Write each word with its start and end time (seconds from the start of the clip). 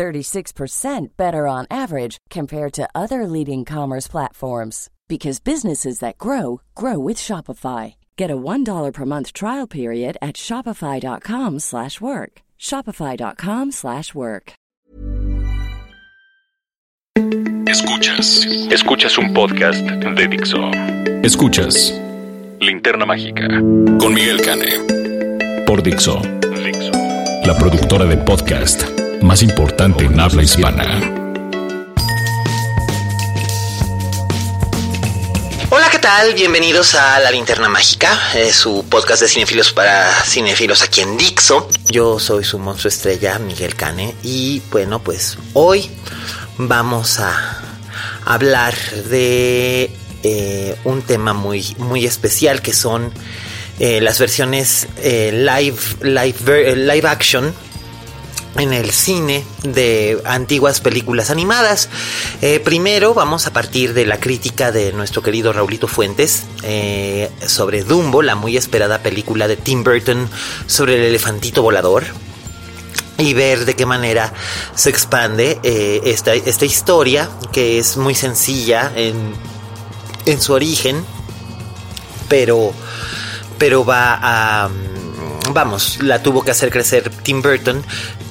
36% 0.00 1.08
better 1.18 1.46
on 1.46 1.66
average 1.70 2.16
compared 2.30 2.72
to 2.72 2.88
other 2.94 3.26
leading 3.26 3.66
commerce 3.66 4.08
platforms 4.08 4.88
because 5.08 5.40
businesses 5.40 5.98
that 5.98 6.16
grow 6.16 6.62
grow 6.74 6.98
with 6.98 7.18
Shopify. 7.18 7.96
Get 8.16 8.30
a 8.30 8.36
$1 8.36 8.94
per 8.94 9.04
month 9.04 9.34
trial 9.34 9.66
period 9.66 10.16
at 10.22 10.36
shopify.com/work. 10.36 12.32
shopify.com/work. 12.58 14.52
Escuchas, 17.72 18.46
escuchas 18.72 19.18
un 19.18 19.34
podcast 19.34 19.84
de 20.16 20.28
Dixo. 20.28 20.70
Escuchas 21.22 21.92
Linterna 22.60 23.04
Mágica 23.04 23.48
con 24.00 24.14
Miguel 24.14 24.40
Cane 24.46 25.64
por 25.66 25.82
Dixo, 25.82 26.20
Dixo, 26.64 26.92
la 27.44 27.54
productora 27.58 28.06
de 28.06 28.16
podcast 28.16 28.99
más 29.22 29.42
importante 29.42 30.04
en 30.04 30.18
habla 30.18 30.42
hispana. 30.42 30.84
Hola, 35.70 35.88
¿qué 35.90 35.98
tal? 35.98 36.34
Bienvenidos 36.34 36.94
a 36.94 37.20
La 37.20 37.30
Linterna 37.30 37.68
Mágica, 37.68 38.18
su 38.52 38.84
podcast 38.88 39.22
de 39.22 39.28
cinefilos 39.28 39.72
para 39.72 40.10
cinefilos 40.24 40.82
aquí 40.82 41.02
en 41.02 41.16
Dixo. 41.16 41.68
Yo 41.88 42.18
soy 42.18 42.44
su 42.44 42.58
monstruo 42.58 42.88
estrella, 42.88 43.38
Miguel 43.38 43.76
Cane, 43.76 44.14
y 44.22 44.62
bueno, 44.70 45.00
pues 45.00 45.38
hoy 45.52 45.90
vamos 46.58 47.20
a 47.20 47.62
hablar 48.24 48.74
de 49.10 49.94
eh, 50.22 50.76
un 50.84 51.02
tema 51.02 51.32
muy, 51.32 51.74
muy 51.78 52.04
especial 52.04 52.62
que 52.62 52.72
son 52.72 53.12
eh, 53.78 54.00
las 54.00 54.18
versiones 54.18 54.88
eh, 55.02 55.30
live, 55.32 55.78
live, 56.02 56.76
live 56.76 57.08
action 57.08 57.54
en 58.56 58.72
el 58.72 58.90
cine 58.90 59.44
de 59.62 60.20
antiguas 60.24 60.80
películas 60.80 61.30
animadas. 61.30 61.88
Eh, 62.42 62.60
primero 62.60 63.14
vamos 63.14 63.46
a 63.46 63.52
partir 63.52 63.94
de 63.94 64.06
la 64.06 64.18
crítica 64.18 64.72
de 64.72 64.92
nuestro 64.92 65.22
querido 65.22 65.52
Raulito 65.52 65.88
Fuentes 65.88 66.44
eh, 66.62 67.30
sobre 67.46 67.84
Dumbo, 67.84 68.22
la 68.22 68.34
muy 68.34 68.56
esperada 68.56 69.02
película 69.02 69.48
de 69.48 69.56
Tim 69.56 69.84
Burton 69.84 70.28
sobre 70.66 70.96
el 70.96 71.02
elefantito 71.02 71.62
volador. 71.62 72.04
Y 73.18 73.34
ver 73.34 73.66
de 73.66 73.76
qué 73.76 73.84
manera 73.84 74.32
se 74.74 74.88
expande 74.88 75.58
eh, 75.62 76.00
esta, 76.04 76.64
historia, 76.64 77.28
que 77.52 77.78
es 77.78 77.98
muy 77.98 78.14
sencilla 78.14 78.90
en, 78.96 79.34
en 80.24 80.40
su 80.40 80.54
origen, 80.54 81.04
pero, 82.30 82.72
pero 83.58 83.84
va 83.84 84.18
a 84.22 84.70
vamos, 85.52 86.02
la 86.02 86.22
tuvo 86.22 86.42
que 86.44 86.50
hacer 86.50 86.70
crecer 86.70 87.10
Tim 87.22 87.42
Burton 87.42 87.82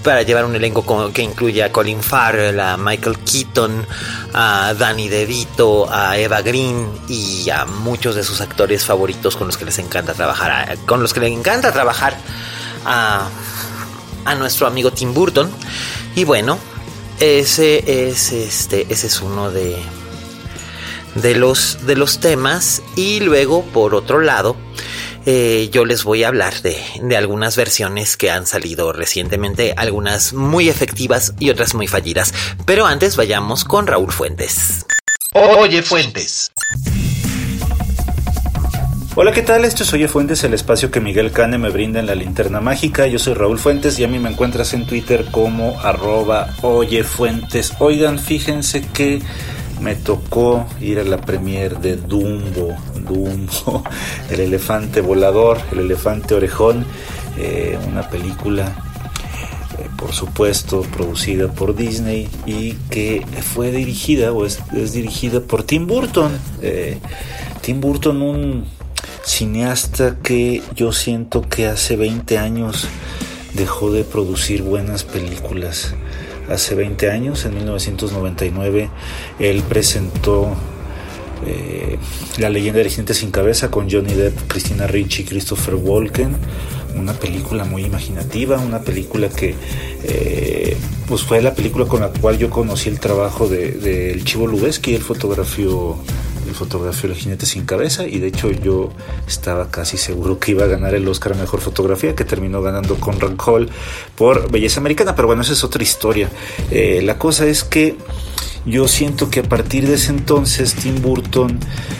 para 0.04 0.22
llevar 0.24 0.46
un 0.46 0.56
elenco 0.56 1.12
que 1.12 1.22
incluye 1.22 1.64
a 1.64 1.72
Colin 1.72 2.02
Farrell, 2.02 2.60
a 2.60 2.78
Michael 2.78 3.20
Keaton, 3.20 3.86
a 4.34 4.74
Danny 4.78 5.10
DeVito, 5.10 5.92
a 5.92 6.18
Eva 6.18 6.42
Green 6.42 6.88
y 7.08 7.50
a 7.50 7.66
muchos 7.66 8.16
de 8.16 8.24
sus 8.24 8.42
actores 8.42 8.86
favoritos 8.86 9.36
con 9.36 9.48
los 9.48 9.58
que 9.58 9.66
les 9.66 9.80
encanta 9.80 10.14
trabajar, 10.14 10.78
con 10.86 11.02
los 11.02 11.14
que 11.14 11.20
le 11.20 11.28
encanta 11.28 11.72
trabajar 11.72 12.18
a, 12.86 13.28
a 14.26 14.36
nuestro 14.36 14.68
amigo 14.68 14.92
Tim 14.92 15.14
Burton. 15.14 15.50
Y 16.16 16.24
bueno, 16.24 16.58
ese 17.20 18.10
es 18.10 18.32
este, 18.32 18.88
ese 18.90 19.08
es 19.08 19.22
uno 19.22 19.52
de 19.52 19.78
de 21.16 21.36
los 21.36 21.86
de 21.86 21.96
los 21.96 22.20
temas 22.20 22.82
y 22.96 23.20
luego 23.20 23.64
por 23.64 23.96
otro 23.96 24.22
lado 24.22 24.56
eh, 25.26 25.70
yo 25.72 25.86
les 25.86 26.04
voy 26.04 26.24
a 26.24 26.30
hablar 26.30 26.62
de, 26.62 26.78
de, 27.02 27.18
algunas 27.18 27.56
versiones 27.56 28.18
que 28.18 28.32
han 28.32 28.48
salido 28.48 28.94
recientemente, 28.94 29.74
algunas 29.78 30.34
muy 30.34 30.70
efectivas 30.70 31.34
y 31.40 31.50
otras 31.50 31.74
muy 31.74 31.88
fallidas. 31.88 32.34
Pero 32.66 32.86
antes 32.86 33.16
vayamos 33.16 33.64
con 33.64 33.88
Raúl 33.88 34.12
Fuentes. 34.12 34.86
Oye 35.34 35.84
Fuentes. 35.84 36.52
Hola, 39.16 39.34
¿qué 39.34 39.42
tal? 39.42 39.66
Esto 39.66 39.84
es 39.84 39.92
Oye 39.92 40.08
Fuentes, 40.08 40.44
el 40.44 40.54
espacio 40.54 40.92
que 40.92 41.02
Miguel 41.02 41.32
Cane 41.32 41.58
me 41.58 41.70
brinda 41.70 42.00
en 42.00 42.06
la 42.06 42.16
linterna 42.16 42.62
mágica. 42.62 43.06
Yo 43.06 43.20
soy 43.20 43.34
Raúl 43.34 43.60
Fuentes 43.60 44.00
y 44.00 44.06
a 44.06 44.08
mí 44.08 44.18
me 44.18 44.30
encuentras 44.30 44.74
en 44.74 44.88
Twitter 44.88 45.26
como 45.30 45.80
arroba 45.82 46.56
Oye 46.62 47.04
Fuentes. 47.04 47.74
Oigan, 47.80 48.18
fíjense 48.18 48.82
que 48.94 49.22
me 49.82 49.96
tocó 49.96 50.66
ir 50.82 51.00
a 51.00 51.04
la 51.04 51.18
premier 51.22 51.80
de 51.80 51.96
Dumbo, 51.96 52.76
Dumbo, 52.96 53.84
el 54.30 54.40
elefante 54.40 55.02
volador, 55.02 55.60
el 55.72 55.80
elefante 55.80 56.36
orejón, 56.36 56.86
eh, 57.38 57.78
una 57.88 58.10
película, 58.10 58.76
eh, 59.78 59.88
por 59.98 60.14
supuesto, 60.14 60.82
producida 60.82 61.52
por 61.52 61.76
Disney 61.76 62.28
y 62.46 62.74
que 62.90 63.26
fue 63.54 63.72
dirigida 63.72 64.34
o 64.34 64.46
es, 64.46 64.60
dirigida 64.92 65.40
por 65.40 65.64
Tim 65.64 65.88
Burton. 65.88 66.32
Eh, 66.62 66.98
Tim 67.62 67.80
Burton, 67.80 68.22
un 68.22 68.66
cineasta 69.24 70.18
que 70.22 70.62
yo 70.76 70.92
siento 70.92 71.42
que 71.42 71.68
hace 71.68 71.96
20 71.96 72.38
años 72.38 72.88
dejó 73.54 73.92
de 73.92 74.04
producir 74.04 74.64
buenas 74.64 75.04
películas 75.04 75.94
hace 76.50 76.76
20 76.76 77.12
años, 77.12 77.46
en 77.46 77.56
1999, 77.56 78.90
él 79.40 79.64
presentó 79.68 80.56
eh, 81.46 81.98
La 82.38 82.50
leyenda 82.50 82.80
de 82.80 82.90
gente 82.90 83.14
sin 83.14 83.32
cabeza 83.32 83.72
con 83.72 83.90
Johnny 83.90 84.14
Depp, 84.14 84.48
Christina 84.48 84.88
Ricci 84.88 85.24
y 85.24 85.26
Christopher 85.26 85.76
Walken. 85.76 86.36
Una 86.96 87.14
película 87.14 87.66
muy 87.66 87.86
imaginativa, 87.86 88.58
una 88.58 88.82
película 88.82 89.30
que 89.30 89.56
eh, 90.04 90.76
pues 91.08 91.22
fue 91.22 91.42
la 91.42 91.54
película 91.54 91.86
con 91.86 92.02
la 92.02 92.10
cual 92.10 92.38
yo 92.38 92.50
conocí 92.50 92.90
el 92.90 93.00
trabajo 93.00 93.48
del 93.48 93.82
de, 93.82 94.12
el 94.12 94.24
Chivo 94.24 94.48
Lubeski, 94.48 94.96
el 94.96 95.02
fotografió 95.02 95.98
fotografió 96.54 97.10
El 97.10 97.16
jinete 97.16 97.46
sin 97.46 97.66
cabeza 97.66 98.08
y 98.08 98.20
de 98.20 98.28
hecho 98.28 98.52
yo 98.52 98.92
estaba 99.28 99.70
casi 99.72 99.98
seguro 99.98 100.40
que 100.40 100.52
iba 100.52 100.64
a 100.64 100.68
ganar 100.68 100.94
el 100.96 101.08
Oscar 101.08 101.34
a 101.34 101.36
Mejor 101.36 101.62
Fotografía 101.62 102.16
que 102.16 102.26
terminó 102.26 102.62
ganando 102.62 102.96
con 102.96 103.18
Hall 103.46 103.70
por 104.16 104.52
Belleza 104.52 104.80
Americana, 104.80 105.16
pero 105.16 105.28
bueno, 105.28 105.42
esa 105.42 105.54
es 105.54 105.64
otra 105.64 105.84
historia. 105.84 106.30
Eh, 106.72 107.02
la 107.04 107.18
cosa 107.18 107.46
es 107.46 107.64
que 107.64 107.98
yo 108.66 108.88
siento 108.88 109.30
que 109.30 109.40
a 109.40 109.44
partir 109.44 109.88
de 109.88 109.96
ese 109.96 110.12
entonces 110.12 110.76
Tim 110.76 111.02
Burton 111.02 111.60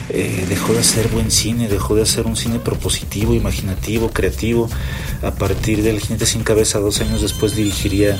eh, 0.10 0.46
dejó 0.48 0.74
de 0.74 0.80
hacer 0.80 1.08
buen 1.08 1.32
cine, 1.32 1.68
dejó 1.68 1.96
de 1.96 2.02
hacer 2.02 2.26
un 2.26 2.36
cine 2.36 2.60
propositivo, 2.60 3.34
imaginativo, 3.34 4.10
creativo. 4.12 4.70
A 5.22 5.32
partir 5.32 5.84
del 5.84 6.00
Jinete 6.00 6.26
sin 6.26 6.44
Cabeza, 6.44 6.80
dos 6.80 7.00
años 7.02 7.22
después 7.22 7.56
dirigiría 7.56 8.20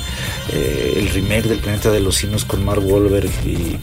eh, 0.52 0.94
el 0.96 1.10
remake 1.10 1.48
del 1.48 1.58
Planeta 1.58 1.90
de 1.90 2.00
los 2.00 2.16
Simios 2.16 2.44
con 2.44 2.64
Mark 2.64 2.82
Wahlberg 2.84 3.30
y 3.44 3.78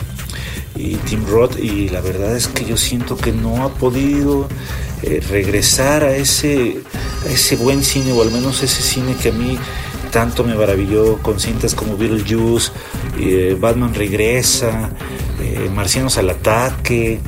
y 0.77 0.95
Tim 1.05 1.25
Roth 1.25 1.57
y 1.59 1.89
la 1.89 2.01
verdad 2.01 2.35
es 2.35 2.47
que 2.47 2.65
yo 2.65 2.77
siento 2.77 3.17
que 3.17 3.31
no 3.31 3.63
ha 3.63 3.69
podido 3.73 4.47
eh, 5.01 5.21
regresar 5.29 6.03
a 6.03 6.15
ese, 6.15 6.79
ese 7.29 7.55
buen 7.55 7.83
cine 7.83 8.11
o 8.11 8.21
al 8.21 8.31
menos 8.31 8.63
ese 8.63 8.81
cine 8.81 9.15
que 9.21 9.29
a 9.29 9.31
mí 9.31 9.57
tanto 10.11 10.43
me 10.43 10.55
maravilló 10.55 11.17
con 11.21 11.39
cintas 11.39 11.75
como 11.75 11.97
Beetlejuice, 11.97 12.71
eh, 13.19 13.57
Batman 13.59 13.93
regresa, 13.93 14.91
eh, 15.41 15.69
Marcianos 15.73 16.17
al 16.17 16.29
ataque, 16.29 17.19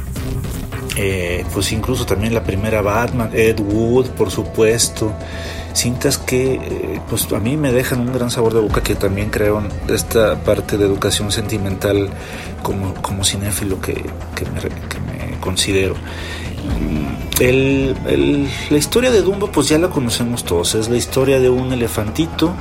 pues 1.53 1.71
incluso 1.71 2.05
también 2.05 2.33
la 2.33 2.43
primera 2.43 2.81
Batman, 2.81 3.31
Ed 3.33 3.61
Wood 3.61 4.07
por 4.17 4.31
supuesto, 4.31 5.13
cintas 5.73 6.17
que 6.17 6.53
eh, 6.55 7.01
pues 7.09 7.31
a 7.31 7.39
mí 7.39 7.57
me 7.57 7.71
dejan 7.71 8.01
un 8.01 8.13
gran 8.13 8.31
sabor 8.31 8.53
de 8.53 8.59
boca 8.59 8.81
que 8.81 8.95
también 8.95 9.29
creo 9.29 9.61
esta 9.87 10.35
parte 10.43 10.77
de 10.77 10.85
educación 10.85 11.31
sentimental 11.31 12.09
como, 12.63 12.93
como 12.95 13.23
cinéfilo 13.23 13.79
que, 13.79 13.93
que, 14.35 14.45
me, 14.45 15.39
considero. 15.39 15.95
Mm, 15.95 17.41
el, 17.41 18.49
la 18.69 18.77
historia 18.77 19.11
de 19.11 19.21
Dumbo 19.21 19.51
pues 19.51 19.69
ya 19.69 19.77
la 19.77 19.89
conocemos 19.89 20.43
todos, 20.43 20.75
es 20.75 20.89
la 20.89 20.97
historia 20.97 21.39
de 21.39 21.49
un 21.49 21.71
elefantito 21.71 22.53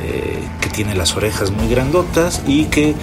eh, 0.00 0.38
que 0.60 0.68
tiene 0.68 0.94
las 0.94 1.16
orejas 1.16 1.50
muy 1.50 1.68
grandotas 1.68 2.42
y 2.46 2.66
que 2.66 2.94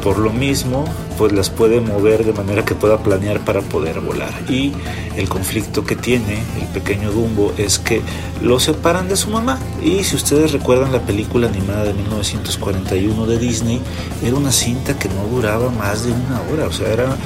por 0.00 0.18
lo 0.18 0.30
mismo, 0.30 0.84
pues 1.18 1.32
las 1.32 1.50
puede 1.50 1.80
mover 1.80 2.24
de 2.24 2.32
manera 2.32 2.64
que 2.64 2.74
pueda 2.74 2.98
planear 2.98 3.40
para 3.40 3.60
poder 3.60 4.00
volar. 4.00 4.32
Y 4.48 4.72
el 5.16 5.28
conflicto 5.28 5.84
que 5.84 5.96
tiene 5.96 6.42
el 6.60 6.66
pequeño 6.68 7.12
Dumbo 7.12 7.52
es 7.58 7.78
que 7.78 8.02
lo 8.42 8.58
separan 8.60 9.08
de 9.08 9.16
su 9.16 9.30
mamá. 9.30 9.58
Y 9.82 10.04
si 10.04 10.16
ustedes 10.16 10.52
recuerdan 10.52 10.92
la 10.92 11.00
película 11.00 11.48
animada 11.48 11.84
de 11.84 11.94
1941 11.94 13.26
de 13.26 13.38
Disney, 13.38 13.80
era 14.24 14.36
una 14.36 14.52
cinta 14.52 14.98
que 14.98 15.08
no 15.08 15.26
duraba 15.30 15.70
más 15.70 16.04
de 16.04 16.12
una 16.12 16.40
hora, 16.50 16.66
o 16.66 16.72
sea, 16.72 16.92
era 16.92 17.16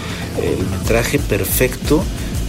el 0.42 0.66
metraje 0.66 1.18
perfecto 1.18 2.02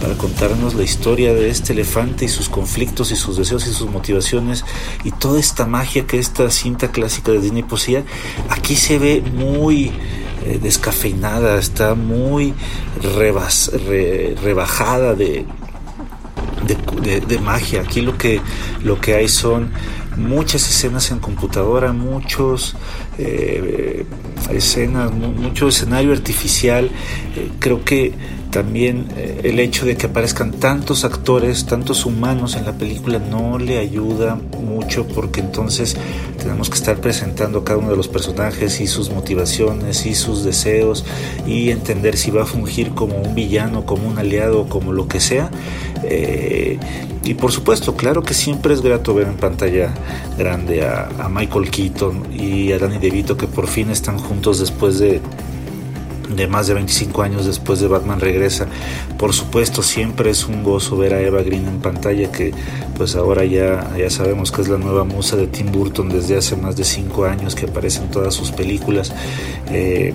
para 0.06 0.18
contarnos 0.18 0.76
la 0.76 0.84
historia 0.84 1.34
de 1.34 1.50
este 1.50 1.72
elefante 1.72 2.26
y 2.26 2.28
sus 2.28 2.48
conflictos 2.48 3.10
y 3.10 3.16
sus 3.16 3.36
deseos 3.36 3.66
y 3.66 3.72
sus 3.72 3.90
motivaciones 3.90 4.64
y 5.02 5.10
toda 5.10 5.40
esta 5.40 5.66
magia 5.66 6.06
que 6.06 6.20
esta 6.20 6.48
cinta 6.48 6.92
clásica 6.92 7.32
de 7.32 7.40
Disney 7.40 7.64
poseía, 7.64 8.04
aquí 8.48 8.76
se 8.76 9.00
ve 9.00 9.20
muy 9.20 9.90
eh, 10.44 10.60
descafeinada, 10.62 11.58
está 11.58 11.96
muy 11.96 12.54
rebajada 13.02 15.14
de, 15.14 15.44
de, 17.02 17.38
magia. 17.40 17.80
Aquí 17.80 18.00
lo 18.00 18.16
que, 18.16 18.40
lo 18.84 19.00
que 19.00 19.16
hay 19.16 19.28
son 19.28 19.72
muchas 20.16 20.70
escenas 20.70 21.10
en 21.10 21.18
computadora, 21.18 21.92
muchos 21.92 22.76
eh, 23.18 24.06
escenas, 24.52 25.12
mucho 25.12 25.66
escenario 25.66 26.12
artificial. 26.12 26.92
Eh, 27.34 27.50
creo 27.58 27.84
que 27.84 28.14
también 28.56 29.08
eh, 29.18 29.42
el 29.44 29.60
hecho 29.60 29.84
de 29.84 29.98
que 29.98 30.06
aparezcan 30.06 30.50
tantos 30.50 31.04
actores, 31.04 31.66
tantos 31.66 32.06
humanos 32.06 32.56
en 32.56 32.64
la 32.64 32.72
película 32.72 33.18
no 33.18 33.58
le 33.58 33.76
ayuda 33.76 34.40
mucho 34.58 35.06
porque 35.06 35.40
entonces 35.40 35.94
tenemos 36.38 36.70
que 36.70 36.76
estar 36.76 36.96
presentando 36.96 37.64
cada 37.64 37.80
uno 37.80 37.90
de 37.90 37.98
los 37.98 38.08
personajes 38.08 38.80
y 38.80 38.86
sus 38.86 39.10
motivaciones 39.10 40.06
y 40.06 40.14
sus 40.14 40.42
deseos 40.42 41.04
y 41.46 41.68
entender 41.68 42.16
si 42.16 42.30
va 42.30 42.44
a 42.44 42.46
fungir 42.46 42.92
como 42.92 43.16
un 43.16 43.34
villano, 43.34 43.84
como 43.84 44.08
un 44.08 44.16
aliado, 44.16 44.70
como 44.70 44.90
lo 44.94 45.06
que 45.06 45.20
sea. 45.20 45.50
Eh, 46.02 46.78
y 47.24 47.34
por 47.34 47.52
supuesto, 47.52 47.94
claro 47.94 48.22
que 48.22 48.32
siempre 48.32 48.72
es 48.72 48.80
grato 48.80 49.12
ver 49.12 49.26
en 49.26 49.36
pantalla 49.36 49.92
grande 50.38 50.82
a, 50.86 51.10
a 51.18 51.28
Michael 51.28 51.70
Keaton 51.70 52.32
y 52.32 52.72
a 52.72 52.78
Danny 52.78 52.96
DeVito 52.96 53.36
que 53.36 53.48
por 53.48 53.66
fin 53.66 53.90
están 53.90 54.16
juntos 54.16 54.60
después 54.60 54.98
de 54.98 55.20
de 56.28 56.46
más 56.46 56.66
de 56.66 56.74
25 56.74 57.22
años 57.22 57.46
después 57.46 57.80
de 57.80 57.88
Batman 57.88 58.20
regresa. 58.20 58.66
Por 59.18 59.32
supuesto, 59.32 59.82
siempre 59.82 60.30
es 60.30 60.46
un 60.46 60.62
gozo 60.62 60.96
ver 60.96 61.14
a 61.14 61.20
Eva 61.20 61.42
Green 61.42 61.66
en 61.66 61.78
pantalla, 61.78 62.30
que 62.30 62.52
pues 62.96 63.16
ahora 63.16 63.44
ya, 63.44 63.96
ya 63.96 64.10
sabemos 64.10 64.52
que 64.52 64.62
es 64.62 64.68
la 64.68 64.78
nueva 64.78 65.04
musa 65.04 65.36
de 65.36 65.46
Tim 65.46 65.70
Burton 65.70 66.08
desde 66.08 66.36
hace 66.36 66.56
más 66.56 66.76
de 66.76 66.84
5 66.84 67.24
años 67.26 67.54
que 67.54 67.66
aparece 67.66 68.00
en 68.00 68.10
todas 68.10 68.34
sus 68.34 68.50
películas. 68.50 69.12
Eh, 69.70 70.14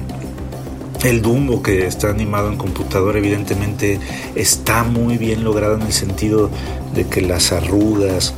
el 1.04 1.22
Dumbo 1.22 1.64
que 1.64 1.88
está 1.88 2.10
animado 2.10 2.50
en 2.50 2.58
computadora 2.58 3.18
evidentemente 3.18 4.00
está 4.36 4.84
muy 4.84 5.18
bien 5.18 5.44
logrado 5.44 5.76
en 5.76 5.82
el 5.82 5.94
sentido 5.94 6.52
de 6.94 7.08
que 7.08 7.22
las 7.22 7.52
arrugas, 7.52 8.36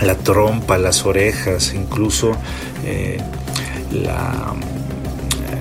la 0.00 0.14
trompa, 0.14 0.78
las 0.78 1.04
orejas, 1.04 1.74
incluso 1.74 2.32
eh, 2.84 3.18
la 3.90 4.54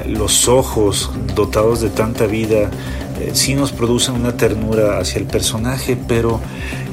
los 0.07 0.47
ojos 0.47 1.11
dotados 1.35 1.81
de 1.81 1.89
tanta 1.89 2.25
vida 2.25 2.69
eh, 3.21 3.31
sí 3.33 3.53
nos 3.53 3.71
producen 3.71 4.15
una 4.15 4.35
ternura 4.35 4.99
hacia 4.99 5.19
el 5.19 5.25
personaje, 5.25 5.97
pero 6.07 6.39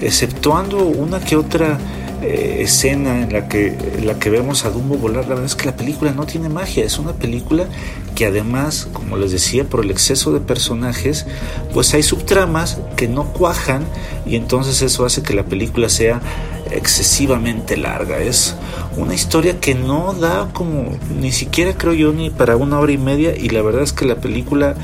exceptuando 0.01 0.85
una 0.85 1.21
que 1.21 1.37
otra 1.37 1.79
eh, 2.21 2.59
escena 2.63 3.23
en 3.23 3.33
la 3.33 3.49
que, 3.49 3.79
la 4.03 4.19
que 4.19 4.29
vemos 4.29 4.65
a 4.65 4.71
Dumbo 4.71 4.97
volar, 4.97 5.25
la 5.25 5.31
verdad 5.31 5.45
es 5.45 5.55
que 5.55 5.67
la 5.67 5.77
película 5.77 6.13
no 6.13 6.27
tiene 6.27 6.49
magia, 6.49 6.85
es 6.85 6.99
una 6.99 7.13
película 7.13 7.67
que 8.15 8.27
además, 8.27 8.89
como 8.93 9.17
les 9.17 9.31
decía, 9.31 9.65
por 9.65 9.85
el 9.85 9.91
exceso 9.91 10.33
de 10.33 10.41
personajes, 10.41 11.27
pues 11.73 11.95
hay 11.95 12.03
subtramas 12.03 12.79
que 12.97 13.09
no 13.09 13.33
cuajan 13.33 13.85
y 14.27 14.37
entonces 14.37 14.83
eso 14.83 15.07
hace 15.07 15.23
que 15.23 15.33
la 15.33 15.45
película 15.45 15.89
sea 15.89 16.21
excesivamente 16.71 17.77
larga. 17.77 18.19
Es 18.19 18.57
una 18.97 19.15
historia 19.15 19.61
que 19.61 19.75
no 19.75 20.15
da 20.15 20.49
como 20.53 20.97
ni 21.21 21.33
siquiera 21.33 21.75
creo 21.75 21.95
yo 21.95 22.13
ni 22.13 22.31
para 22.31 22.57
una 22.57 22.79
hora 22.79 22.93
y 22.93 22.99
media 22.99 23.37
y 23.37 23.49
la 23.51 23.63
verdad 23.63 23.83
es 23.83 23.93
que 23.93 24.05
la 24.05 24.17
película 24.17 24.75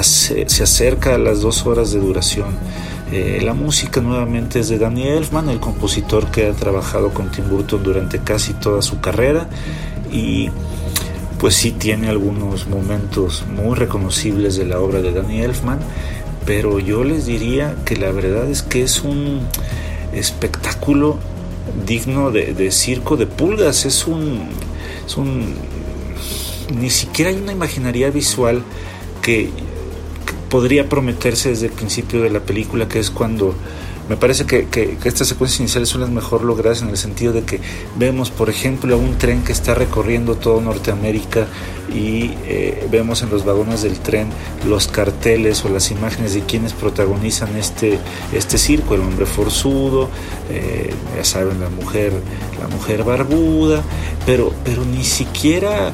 se 0.00 0.44
acerca 0.62 1.14
a 1.14 1.18
las 1.18 1.40
dos 1.40 1.66
horas 1.66 1.92
de 1.92 2.00
duración. 2.00 2.56
Eh, 3.10 3.40
la 3.42 3.54
música 3.54 4.02
nuevamente 4.02 4.60
es 4.60 4.68
de 4.68 4.78
Danny 4.78 5.08
Elfman, 5.08 5.48
el 5.48 5.60
compositor 5.60 6.30
que 6.30 6.46
ha 6.46 6.52
trabajado 6.52 7.10
con 7.10 7.30
Tim 7.30 7.48
Burton 7.48 7.82
durante 7.82 8.18
casi 8.18 8.52
toda 8.52 8.82
su 8.82 9.00
carrera 9.00 9.48
y 10.12 10.50
pues 11.38 11.54
sí 11.54 11.70
tiene 11.70 12.08
algunos 12.08 12.68
momentos 12.68 13.44
muy 13.46 13.76
reconocibles 13.76 14.56
de 14.56 14.66
la 14.66 14.80
obra 14.80 15.00
de 15.00 15.12
Danny 15.12 15.40
Elfman, 15.40 15.78
pero 16.44 16.80
yo 16.80 17.02
les 17.02 17.24
diría 17.24 17.76
que 17.86 17.96
la 17.96 18.10
verdad 18.10 18.50
es 18.50 18.62
que 18.62 18.82
es 18.82 19.02
un 19.02 19.40
espectáculo 20.12 21.18
digno 21.86 22.30
de, 22.30 22.70
circo 22.70 23.16
de 23.16 23.26
pulgas. 23.26 23.84
Es 23.84 24.06
un, 24.06 24.48
es 25.06 25.16
un. 25.16 25.54
Ni 26.78 26.90
siquiera 26.90 27.30
hay 27.30 27.36
una 27.36 27.52
imaginaría 27.52 28.10
visual 28.10 28.62
que, 29.22 29.50
podría 30.48 30.88
prometerse 30.88 31.50
desde 31.50 31.66
el 31.66 31.72
principio 31.72 32.22
de 32.22 32.30
la 32.30 32.40
película, 32.40 32.88
que 32.88 32.98
es 32.98 33.10
cuando 33.10 33.54
me 34.08 34.16
parece 34.16 34.46
que, 34.46 34.68
que, 34.68 34.96
estas 35.04 35.28
secuencias 35.28 35.60
iniciales 35.60 35.88
son 35.88 36.00
las 36.00 36.10
mejor 36.10 36.42
logradas 36.42 36.82
en 36.82 36.88
el 36.88 36.96
sentido 36.96 37.32
de 37.32 37.42
que 37.42 37.60
vemos, 37.96 38.30
por 38.30 38.48
ejemplo, 38.48 38.96
un 38.96 39.18
tren 39.18 39.42
que 39.44 39.52
está 39.52 39.74
recorriendo 39.74 40.36
todo 40.36 40.60
Norteamérica 40.60 41.46
y 41.94 42.32
eh, 42.46 42.86
vemos 42.90 43.22
en 43.22 43.30
los 43.30 43.44
vagones 43.44 43.82
del 43.82 43.98
tren 44.00 44.28
los 44.66 44.88
carteles 44.88 45.64
o 45.64 45.68
las 45.68 45.90
imágenes 45.90 46.34
de 46.34 46.40
quienes 46.40 46.72
protagonizan 46.72 47.56
este, 47.56 47.98
este 48.32 48.58
circo, 48.58 48.94
el 48.94 49.02
hombre 49.02 49.26
forzudo, 49.26 50.08
eh, 50.50 50.92
ya 51.16 51.24
saben, 51.24 51.60
la 51.60 51.68
mujer, 51.68 52.12
la 52.60 52.68
mujer 52.68 53.04
barbuda, 53.04 53.82
pero, 54.24 54.52
pero 54.64 54.84
ni 54.84 55.04
siquiera 55.04 55.92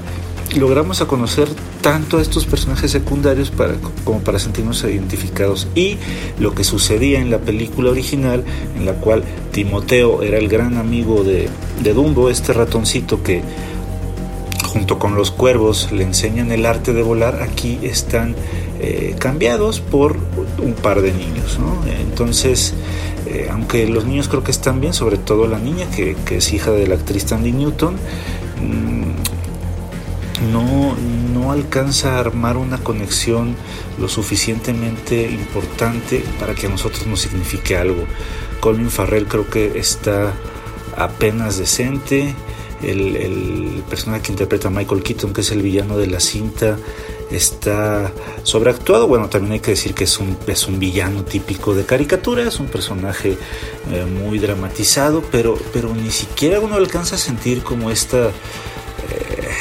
logramos 0.57 1.01
a 1.01 1.07
conocer 1.07 1.49
tanto 1.81 2.19
a 2.19 2.23
estos 2.23 2.47
personajes 2.47 2.91
secundarios 2.91 3.51
para, 3.51 3.75
como 4.05 4.21
para 4.21 4.39
sentirnos 4.39 4.83
identificados. 4.85 5.69
Y 5.75 5.99
lo 6.39 6.55
que 6.55 6.65
sucedía 6.65 7.21
en 7.21 7.31
la 7.31 7.39
película 7.39 7.91
original, 7.91 8.45
en 8.77 8.87
la 8.87 8.95
cual 8.95 9.25
Timoteo 9.53 10.23
era 10.23 10.39
el 10.39 10.49
gran 10.49 10.77
amigo 10.77 11.25
de, 11.25 11.49
Dumbo, 11.93 12.31
este 12.31 12.53
ratoncito 12.53 13.23
que 13.23 13.43
junto 14.65 14.99
con 14.99 15.15
los 15.15 15.31
cuervos 15.31 15.93
le 15.93 16.03
enseñan 16.03 16.51
el 16.51 16.67
arte 16.67 16.93
de 16.93 17.03
volar, 17.03 17.43
aquí 17.43 17.79
están 17.83 18.35
eh, 18.81 19.15
cambiados 19.19 19.81
por 19.81 20.17
un 20.59 20.75
par 20.75 21.03
de 21.03 21.13
niños. 21.13 21.59
Entonces, 22.01 22.75
eh, 23.27 23.49
aunque 23.51 23.87
los 23.87 24.05
niños 24.05 24.29
creo 24.29 24.43
que 24.43 24.51
están 24.51 24.81
bien, 24.81 24.95
sobre 24.95 25.17
todo 25.17 25.47
la 25.47 25.59
niña, 25.59 25.87
que, 25.91 26.17
que 26.25 26.39
es 26.39 26.53
hija 26.53 26.71
de 26.71 26.87
la 26.87 26.97
actriz 26.97 27.27
Tandy 27.27 27.53
Newton, 27.53 27.95
mm, 27.95 29.24
no, 30.53 30.97
no 31.33 31.53
alcanza 31.53 32.17
a 32.17 32.21
armar 32.21 32.57
una 32.57 32.79
conexión 32.79 33.57
lo 33.99 34.09
suficientemente 34.09 35.31
importante 35.31 36.25
para 36.39 36.55
que 36.55 36.67
a 36.67 36.71
nosotros 36.71 37.07
nos 37.07 37.21
signifique 37.21 37.77
algo. 37.77 38.05
Colin 38.61 38.91
Farrell 38.91 39.27
creo 39.27 39.49
que 39.49 39.79
está 39.79 40.33
apenas 40.97 41.59
decente. 41.59 42.35
El, 42.83 43.83
personaje 43.89 44.25
que 44.25 44.33
interpreta 44.33 44.71
Michael 44.71 45.03
Keaton, 45.03 45.33
que 45.33 45.43
es 45.43 45.51
el 45.51 45.63
villano 45.63 45.97
de 45.97 46.07
la 46.07 46.21
cinta, 46.21 46.77
está 47.31 48.13
sobreactuado. 48.43 49.07
Bueno, 49.07 49.29
también 49.29 49.55
hay 49.55 49.61
que 49.61 49.73
decir 49.73 49.95
que 49.95 50.05
es 50.05 50.19
un, 50.19 50.37
es 50.47 50.67
un 50.67 50.79
villano 50.79 51.25
típico 51.25 51.75
de 51.75 51.85
caricatura, 51.85 52.47
es 52.47 52.61
un 52.61 52.67
personaje 52.67 53.39
eh, 53.91 54.05
muy 54.05 54.39
dramatizado, 54.39 55.23
pero, 55.31 55.57
pero 55.73 55.95
ni 55.95 56.11
siquiera 56.11 56.61
uno 56.61 56.77
alcanza 56.77 57.15
a 57.15 57.19
sentir 57.19 57.63
como 57.63 57.91
esta 57.91 58.31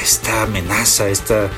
esta 0.01 0.43
amenaza, 0.43 1.09
esta 1.09 1.50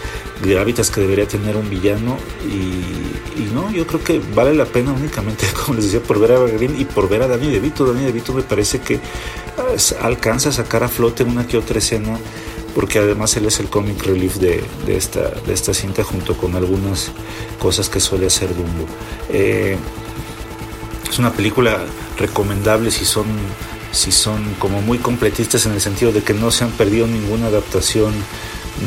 gravitas 0.44 0.92
que 0.92 1.02
debería 1.02 1.28
tener 1.28 1.56
un 1.56 1.70
villano 1.70 2.18
y, 2.44 3.54
no, 3.54 3.72
yo 3.72 3.88
creo 3.88 4.04
que 4.04 4.22
vale 4.34 4.54
la 4.54 4.66
pena 4.66 4.92
únicamente, 4.92 5.46
como 5.66 5.76
les 5.76 5.86
decía, 5.86 6.02
por 6.02 6.20
ver 6.20 6.34
a 6.34 6.40
Green 6.40 6.80
y 6.80 6.86
por 6.86 7.08
ver 7.08 7.22
a 7.22 7.28
Danny 7.28 7.50
DeVito. 7.50 7.86
Danny 7.86 8.06
DeVito 8.06 8.34
me 8.34 8.42
parece 8.42 8.80
que 8.80 9.00
alcanza 10.02 10.50
a 10.50 10.52
sacar 10.52 10.84
a 10.84 10.90
flote 10.90 11.24
una 11.24 11.48
que 11.48 11.58
otra 11.58 11.80
escena 11.80 12.18
porque 12.74 13.00
además 13.00 13.38
él 13.38 13.46
es 13.46 13.62
el 13.62 13.70
comic 13.70 14.04
relief 14.04 14.36
de, 14.36 14.62
esta, 14.88 15.30
de 15.30 15.54
esta 15.54 15.74
cinta 15.74 16.04
junto 16.04 16.36
con 16.36 16.56
algunas 16.56 17.12
cosas 17.58 17.88
que 17.88 18.02
suele 18.02 18.28
hacer 18.28 18.50
Dumbo. 18.50 18.86
Eh, 19.30 19.78
es 21.10 21.18
una 21.18 21.32
película 21.32 21.80
recomendable 22.18 22.92
si 22.92 23.06
son 23.06 23.26
si 23.96 24.12
son 24.12 24.56
como 24.60 24.82
muy 24.82 24.98
completistas 25.00 25.66
en 25.66 25.72
el 25.72 25.82
sentido 25.82 26.12
de 26.12 26.22
que 26.22 26.34
no 26.34 26.52
se 26.52 26.66
han 26.66 26.72
perdido 26.72 27.08
ninguna 27.08 27.48
adaptación 27.48 28.14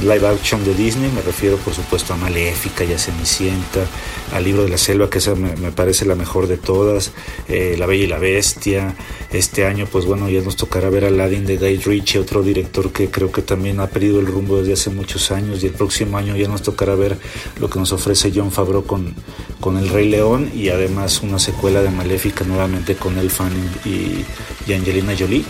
live 0.03 0.27
action 0.27 0.65
de 0.65 0.75
Disney, 0.75 1.11
me 1.11 1.23
refiero 1.23 1.57
por 1.57 1.75
supuesto 1.75 2.13
a 2.13 2.17
Maléfica 2.17 2.85
y 2.85 2.93
a 2.93 2.99
Cenicienta, 2.99 3.87
al 4.33 4.45
libro 4.45 4.65
de 4.65 4.69
la 4.69 4.79
selva, 4.79 5.09
que 5.09 5.19
esa 5.19 5.35
me, 5.35 5.73
parece 5.73 6.05
la 6.05 6.15
mejor 6.15 6.47
de 6.47 6.57
todas, 6.59 7.13
eh, 7.49 7.75
La 7.79 7.87
Bella 7.87 8.05
y 8.05 8.07
la 8.07 8.19
Bestia, 8.19 8.95
este 9.33 9.65
año 9.65 9.87
pues 9.91 10.05
bueno 10.05 10.29
ya 10.29 10.41
nos 10.43 10.57
tocará 10.57 10.91
ver 10.91 11.05
Aladdin 11.05 11.47
de 11.47 11.57
Guy 11.57 11.79
Ritchie, 11.79 12.19
otro 12.19 12.43
director 12.43 12.93
que 12.93 13.11
creo 13.11 13.33
que 13.33 13.43
también 13.43 13.81
ha 13.81 13.89
perdido 13.89 14.21
el 14.21 14.27
rumbo 14.27 14.59
desde 14.59 14.75
hace 14.75 14.91
muchos 14.91 15.31
años 15.31 15.63
y 15.63 15.67
el 15.67 15.73
próximo 15.73 16.19
año 16.19 16.37
ya 16.37 16.49
nos 16.49 16.63
tocará 16.63 16.95
ver 16.95 17.19
lo 17.59 17.71
que 17.71 17.79
nos 17.79 17.93
ofrece 17.93 18.33
John 18.35 18.53
Favreau 18.53 18.85
con, 18.85 19.15
con 19.61 19.79
El 19.79 19.89
Rey 19.89 20.09
León 20.09 20.51
y 20.55 20.69
además 20.69 21.23
una 21.23 21.39
secuela 21.39 21.83
de 21.83 21.91
Maléfica 21.91 22.45
nuevamente 22.45 22.95
con 22.95 23.19
El 23.19 23.31
Fanning 23.31 23.71
y, 23.85 24.25
y 24.71 24.75
Angelina 24.75 25.15
Jolie, 25.19 25.45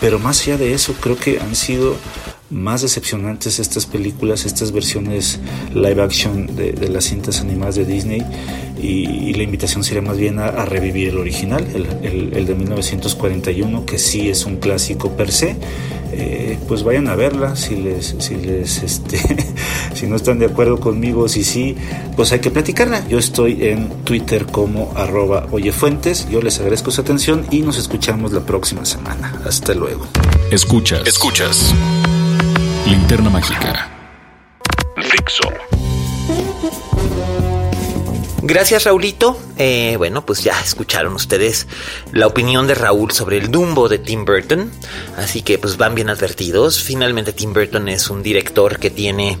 pero 0.00 0.18
más 0.18 0.40
allá 0.42 0.58
de 0.58 0.72
eso 0.72 0.94
creo 1.00 1.16
que 1.16 1.40
han 1.40 1.56
sido 1.56 1.96
más 2.50 2.82
decepcionantes 2.82 3.58
estas 3.58 3.86
películas, 3.86 4.44
estas 4.44 4.72
versiones 4.72 5.38
live 5.72 6.02
action 6.02 6.54
de, 6.56 6.88
las 6.88 7.04
cintas 7.04 7.40
animadas 7.40 7.76
de 7.76 7.84
Disney 7.84 8.22
y, 8.82 9.32
la 9.34 9.44
invitación 9.44 9.84
sería 9.84 10.02
más 10.02 10.18
bien 10.18 10.38
a, 10.38 10.64
revivir 10.64 11.10
el 11.10 11.18
original, 11.18 11.66
el, 11.74 12.32
el, 12.34 12.46
de 12.46 12.54
1941, 12.54 13.86
que 13.86 13.98
sí 13.98 14.28
es 14.28 14.44
un 14.44 14.56
clásico 14.56 15.12
per 15.16 15.32
se. 15.32 15.56
Eh, 16.12 16.58
pues 16.66 16.82
vayan 16.82 17.06
a 17.06 17.14
verla 17.14 17.54
si 17.54 17.76
les, 17.76 18.16
si 18.18 18.34
les, 18.34 18.82
este, 18.82 19.18
si 19.94 20.06
no 20.06 20.16
están 20.16 20.38
de 20.40 20.46
acuerdo 20.46 20.80
conmigo, 20.80 21.28
si 21.28 21.44
sí, 21.44 21.76
pues 22.16 22.32
hay 22.32 22.40
que 22.40 22.50
platicarla. 22.50 23.06
Yo 23.08 23.18
estoy 23.18 23.64
en 23.68 23.88
Twitter 24.04 24.46
como 24.46 24.92
arroba 24.96 25.46
oyefuentes. 25.52 26.28
Yo 26.28 26.42
les 26.42 26.58
agradezco 26.58 26.90
su 26.90 27.00
atención 27.00 27.46
y 27.50 27.62
nos 27.62 27.78
escuchamos 27.78 28.32
la 28.32 28.40
próxima 28.40 28.84
semana. 28.84 29.40
Hasta 29.46 29.74
luego. 29.74 30.06
Escuchas, 30.50 31.06
escuchas. 31.06 31.72
Linterna 32.86 33.30
Mágica. 33.30 33.88
Fixo. 34.96 35.48
Gracias 38.42 38.84
Raulito. 38.84 39.38
Eh, 39.58 39.96
bueno, 39.98 40.24
pues 40.24 40.42
ya 40.42 40.58
escucharon 40.60 41.14
ustedes 41.14 41.66
la 42.12 42.26
opinión 42.26 42.66
de 42.66 42.74
Raúl 42.74 43.12
sobre 43.12 43.36
el 43.36 43.50
Dumbo 43.50 43.88
de 43.88 43.98
Tim 43.98 44.24
Burton. 44.24 44.70
Así 45.18 45.42
que 45.42 45.58
pues 45.58 45.76
van 45.76 45.94
bien 45.94 46.08
advertidos. 46.08 46.82
Finalmente 46.82 47.32
Tim 47.32 47.52
Burton 47.52 47.88
es 47.88 48.08
un 48.08 48.22
director 48.22 48.78
que 48.78 48.90
tiene 48.90 49.38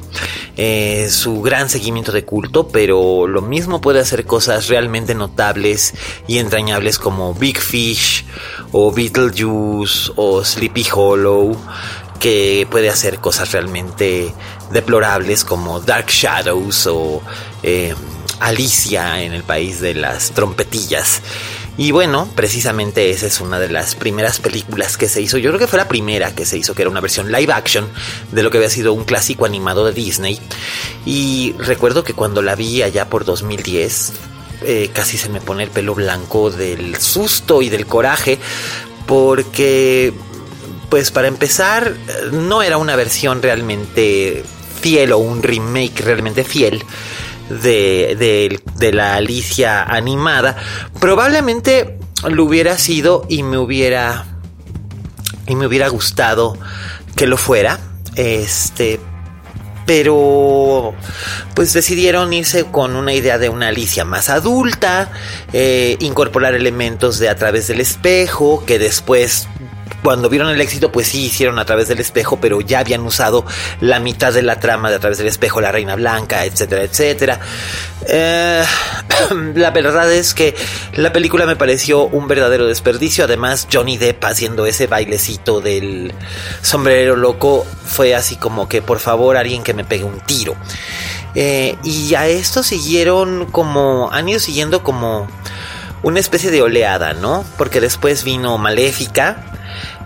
eh, 0.56 1.08
su 1.10 1.40
gran 1.40 1.70
seguimiento 1.70 2.12
de 2.12 2.24
culto, 2.24 2.68
pero 2.68 3.26
lo 3.26 3.40
mismo 3.40 3.80
puede 3.80 4.00
hacer 4.00 4.26
cosas 4.26 4.68
realmente 4.68 5.14
notables 5.14 5.94
y 6.28 6.38
entrañables 6.38 6.98
como 6.98 7.32
Big 7.34 7.58
Fish 7.58 8.26
o 8.72 8.92
Beetlejuice 8.92 10.12
o 10.16 10.44
Sleepy 10.44 10.86
Hollow 10.92 11.56
que 12.20 12.68
puede 12.70 12.90
hacer 12.90 13.18
cosas 13.18 13.50
realmente 13.50 14.32
deplorables 14.70 15.42
como 15.42 15.80
Dark 15.80 16.08
Shadows 16.08 16.86
o 16.86 17.22
eh, 17.62 17.94
Alicia 18.38 19.22
en 19.22 19.32
el 19.32 19.42
país 19.42 19.80
de 19.80 19.94
las 19.94 20.30
trompetillas. 20.30 21.22
Y 21.78 21.92
bueno, 21.92 22.28
precisamente 22.34 23.08
esa 23.10 23.26
es 23.26 23.40
una 23.40 23.58
de 23.58 23.70
las 23.70 23.94
primeras 23.94 24.38
películas 24.38 24.98
que 24.98 25.08
se 25.08 25.22
hizo. 25.22 25.38
Yo 25.38 25.50
creo 25.50 25.58
que 25.58 25.66
fue 25.66 25.78
la 25.78 25.88
primera 25.88 26.34
que 26.34 26.44
se 26.44 26.58
hizo, 26.58 26.74
que 26.74 26.82
era 26.82 26.90
una 26.90 27.00
versión 27.00 27.32
live 27.32 27.52
action 27.54 27.88
de 28.32 28.42
lo 28.42 28.50
que 28.50 28.58
había 28.58 28.68
sido 28.68 28.92
un 28.92 29.04
clásico 29.04 29.46
animado 29.46 29.86
de 29.86 29.92
Disney. 29.92 30.38
Y 31.06 31.54
recuerdo 31.58 32.04
que 32.04 32.12
cuando 32.12 32.42
la 32.42 32.54
vi 32.54 32.82
allá 32.82 33.08
por 33.08 33.24
2010, 33.24 34.12
eh, 34.62 34.90
casi 34.92 35.16
se 35.16 35.30
me 35.30 35.40
pone 35.40 35.62
el 35.62 35.70
pelo 35.70 35.94
blanco 35.94 36.50
del 36.50 36.96
susto 36.96 37.62
y 37.62 37.70
del 37.70 37.86
coraje, 37.86 38.38
porque 39.06 40.12
pues 40.90 41.10
para 41.12 41.28
empezar, 41.28 41.94
no 42.32 42.62
era 42.62 42.76
una 42.76 42.96
versión 42.96 43.42
realmente 43.42 44.44
fiel 44.80 45.12
o 45.12 45.18
un 45.18 45.42
remake 45.42 46.02
realmente 46.02 46.42
fiel 46.42 46.82
de, 47.48 48.60
de, 48.78 48.92
la 48.92 49.14
Alicia 49.14 49.82
animada. 49.82 50.56
Probablemente 50.98 51.98
lo 52.28 52.44
hubiera 52.44 52.76
sido 52.78 53.24
y 53.28 53.42
me 53.42 53.58
hubiera 53.58 54.26
y 55.46 55.54
me 55.54 55.66
hubiera 55.66 55.88
gustado 55.88 56.56
que 57.16 57.26
lo 57.26 57.36
fuera. 57.36 57.78
Este, 58.16 59.00
pero 59.86 60.94
pues 61.54 61.72
decidieron 61.72 62.32
irse 62.32 62.64
con 62.64 62.94
una 62.94 63.12
idea 63.12 63.38
de 63.38 63.48
una 63.48 63.68
Alicia 63.68 64.04
más 64.04 64.28
adulta, 64.28 65.10
eh, 65.52 65.96
incorporar 66.00 66.54
elementos 66.54 67.18
de 67.18 67.28
a 67.28 67.36
través 67.36 67.68
del 67.68 67.80
espejo, 67.80 68.64
que 68.64 68.78
después 68.78 69.48
cuando 70.02 70.28
vieron 70.28 70.50
el 70.50 70.60
éxito, 70.60 70.90
pues 70.92 71.08
sí 71.08 71.24
hicieron 71.24 71.58
a 71.58 71.64
través 71.64 71.88
del 71.88 71.98
espejo, 71.98 72.38
pero 72.40 72.60
ya 72.60 72.80
habían 72.80 73.02
usado 73.02 73.44
la 73.80 74.00
mitad 74.00 74.32
de 74.32 74.42
la 74.42 74.60
trama 74.60 74.90
de 74.90 74.96
a 74.96 75.00
través 75.00 75.18
del 75.18 75.26
espejo, 75.26 75.60
la 75.60 75.72
reina 75.72 75.96
blanca, 75.96 76.44
etcétera, 76.44 76.82
etcétera. 76.82 77.40
Eh, 78.06 78.64
la 79.54 79.70
verdad 79.70 80.10
es 80.12 80.34
que 80.34 80.54
la 80.94 81.12
película 81.12 81.46
me 81.46 81.56
pareció 81.56 82.04
un 82.04 82.28
verdadero 82.28 82.66
desperdicio. 82.66 83.24
Además, 83.24 83.68
Johnny 83.72 83.98
Depp 83.98 84.24
haciendo 84.24 84.66
ese 84.66 84.86
bailecito 84.86 85.60
del 85.60 86.12
sombrero 86.62 87.16
loco 87.16 87.66
fue 87.84 88.14
así 88.14 88.36
como 88.36 88.68
que 88.68 88.82
por 88.82 89.00
favor 89.00 89.36
alguien 89.36 89.62
que 89.62 89.74
me 89.74 89.84
pegue 89.84 90.04
un 90.04 90.20
tiro. 90.20 90.56
Eh, 91.34 91.76
y 91.84 92.14
a 92.14 92.26
esto 92.26 92.62
siguieron 92.62 93.46
como, 93.46 94.10
han 94.12 94.28
ido 94.28 94.40
siguiendo 94.40 94.82
como 94.82 95.28
una 96.02 96.18
especie 96.18 96.50
de 96.50 96.62
oleada, 96.62 97.12
¿no? 97.12 97.44
Porque 97.56 97.80
después 97.80 98.24
vino 98.24 98.58
Maléfica, 98.58 99.44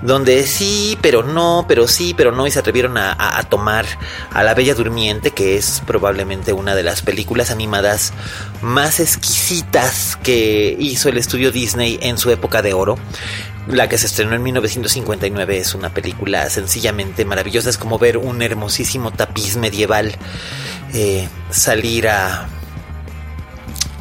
donde 0.02 0.46
sí, 0.46 0.98
pero 1.00 1.22
no, 1.22 1.64
pero 1.68 1.88
sí, 1.88 2.14
pero 2.16 2.32
no, 2.32 2.46
y 2.46 2.50
se 2.50 2.58
atrevieron 2.58 2.96
a, 2.98 3.42
tomar 3.48 3.86
a 4.32 4.42
La 4.42 4.54
Bella 4.54 4.74
Durmiente, 4.74 5.30
que 5.30 5.56
es 5.56 5.82
probablemente 5.86 6.52
una 6.52 6.74
de 6.74 6.82
las 6.82 7.02
películas 7.02 7.50
animadas 7.50 8.12
más 8.62 9.00
exquisitas 9.00 10.16
que 10.22 10.76
hizo 10.78 11.08
el 11.08 11.18
estudio 11.18 11.52
Disney 11.52 11.98
en 12.02 12.18
su 12.18 12.30
época 12.30 12.62
de 12.62 12.74
oro. 12.74 12.96
La 13.66 13.88
que 13.88 13.96
se 13.96 14.06
estrenó 14.06 14.34
en 14.34 14.42
1959 14.42 15.56
es 15.56 15.74
una 15.74 15.88
película 15.88 16.50
sencillamente 16.50 17.24
maravillosa, 17.24 17.70
es 17.70 17.78
como 17.78 17.98
ver 17.98 18.18
un 18.18 18.42
hermosísimo 18.42 19.10
tapiz 19.10 19.56
medieval 19.56 20.14
eh, 20.92 21.26
salir 21.50 22.08
a, 22.08 22.46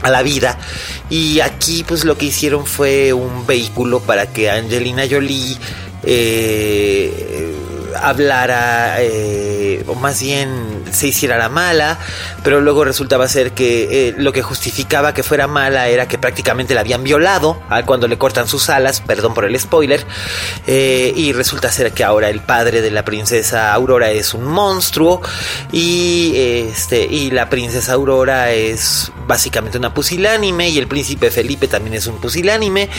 a 0.03 0.09
la 0.11 0.21
vida. 0.21 0.59
Y 1.09 1.39
aquí 1.39 1.83
pues 1.83 2.05
lo 2.05 2.17
que 2.17 2.25
hicieron 2.25 2.65
fue 2.65 3.13
un 3.13 3.47
vehículo 3.47 3.99
para 4.01 4.27
que 4.27 4.51
Angelina 4.51 5.03
Jolie 5.09 5.57
eh, 6.03 7.55
hablara, 8.01 9.01
eh, 9.01 9.42
o 9.87 9.95
más 9.95 10.21
bien 10.21 10.83
se 10.91 11.07
hiciera 11.07 11.37
la 11.37 11.49
mala, 11.49 11.97
pero 12.43 12.61
luego 12.61 12.83
resultaba 12.83 13.27
ser 13.27 13.51
que 13.51 14.09
eh, 14.09 14.15
lo 14.17 14.33
que 14.33 14.41
justificaba 14.41 15.13
que 15.13 15.23
fuera 15.23 15.47
mala 15.47 15.87
era 15.87 16.07
que 16.07 16.17
prácticamente 16.17 16.73
la 16.73 16.81
habían 16.81 17.03
violado 17.03 17.61
cuando 17.85 18.07
le 18.07 18.17
cortan 18.17 18.47
sus 18.47 18.69
alas, 18.69 19.01
perdón 19.01 19.33
por 19.33 19.45
el 19.45 19.59
spoiler, 19.59 20.05
eh, 20.67 21.13
y 21.15 21.33
resulta 21.33 21.71
ser 21.71 21.91
que 21.91 22.03
ahora 22.03 22.29
el 22.29 22.41
padre 22.41 22.81
de 22.81 22.91
la 22.91 23.03
princesa 23.03 23.73
Aurora 23.73 24.11
es 24.11 24.33
un 24.33 24.45
monstruo 24.45 25.21
y, 25.71 26.33
este, 26.35 27.05
y 27.05 27.31
la 27.31 27.49
princesa 27.49 27.93
Aurora 27.93 28.51
es 28.51 29.11
básicamente 29.27 29.77
una 29.77 29.93
pusilánime 29.93 30.69
y 30.69 30.77
el 30.77 30.87
príncipe 30.87 31.31
Felipe 31.31 31.67
también 31.67 31.95
es 31.95 32.07
un 32.07 32.19
pusilánime 32.19 32.89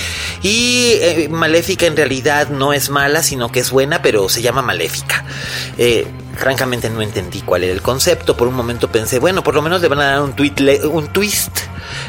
y 0.42 0.98
Maléfica 1.30 1.86
en 1.86 1.96
realidad 1.96 2.48
no 2.48 2.72
es 2.72 2.90
mala, 2.90 3.22
sino 3.22 3.50
que 3.50 3.60
es 3.60 3.70
buena, 3.70 4.02
pero 4.02 4.28
se 4.28 4.42
llama 4.42 4.62
Maléfica. 4.62 5.24
Eh, 5.78 6.06
francamente 6.36 6.90
no 6.90 7.02
entendí 7.02 7.42
cuál 7.42 7.64
era 7.64 7.72
el 7.72 7.82
concepto. 7.82 8.36
Por 8.36 8.48
un 8.48 8.54
momento 8.54 8.90
pensé, 8.90 9.18
bueno, 9.18 9.42
por 9.42 9.54
lo 9.54 9.62
menos 9.62 9.80
le 9.80 9.88
van 9.88 10.00
a 10.00 10.04
dar 10.04 10.22
un, 10.22 10.34
un 10.90 11.08
twist 11.08 11.58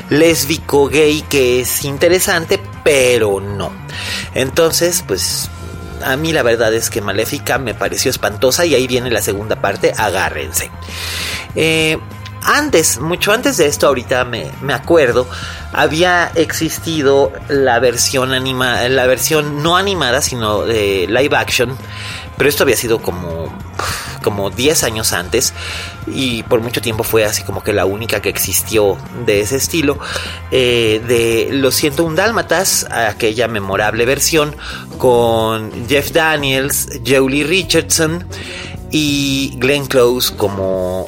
lésbico 0.09 0.87
gay 0.87 1.23
que 1.23 1.61
es 1.61 1.83
interesante, 1.85 2.59
pero 2.83 3.39
no. 3.39 3.71
Entonces, 4.33 5.03
pues 5.05 5.49
a 6.03 6.15
mí 6.17 6.33
la 6.33 6.43
verdad 6.43 6.73
es 6.73 6.89
que 6.89 7.01
Maléfica 7.01 7.57
me 7.57 7.73
pareció 7.73 8.11
espantosa 8.11 8.65
y 8.65 8.75
ahí 8.75 8.87
viene 8.87 9.09
la 9.09 9.21
segunda 9.21 9.61
parte, 9.61 9.93
agárrense. 9.97 10.69
Eh, 11.55 11.97
antes, 12.43 12.99
mucho 12.99 13.31
antes 13.31 13.57
de 13.57 13.65
esto, 13.65 13.87
ahorita 13.87 14.23
me, 14.23 14.51
me, 14.61 14.73
acuerdo, 14.73 15.27
había 15.73 16.31
existido 16.35 17.33
la 17.49 17.79
versión 17.79 18.33
anima, 18.33 18.87
la 18.87 19.07
versión 19.07 19.63
no 19.63 19.77
animada, 19.77 20.21
sino 20.21 20.61
de 20.63 21.07
live 21.09 21.35
action 21.35 21.75
pero 22.37 22.49
esto 22.49 22.63
había 22.63 22.75
sido 22.75 22.99
como, 22.99 23.53
como 24.25 24.49
10 24.49 24.83
años 24.85 25.13
antes 25.13 25.53
y 26.07 26.41
por 26.43 26.59
mucho 26.59 26.81
tiempo 26.81 27.03
fue 27.03 27.25
así 27.25 27.43
como 27.43 27.61
que 27.63 27.73
la 27.73 27.85
única 27.85 28.23
que 28.23 28.29
existió 28.29 28.97
de 29.23 29.41
ese 29.41 29.57
estilo. 29.57 29.99
Eh, 30.49 30.99
de 31.07 31.49
Los 31.51 31.83
un 31.99 32.15
Dálmatas, 32.15 32.87
aquella 32.89 33.47
memorable 33.47 34.05
versión 34.05 34.55
con 34.97 35.87
Jeff 35.87 36.11
Daniels, 36.11 36.89
Jolie 37.05 37.43
Richardson 37.43 38.25
y 38.89 39.53
Glenn 39.57 39.85
Close 39.85 40.35
como 40.35 41.05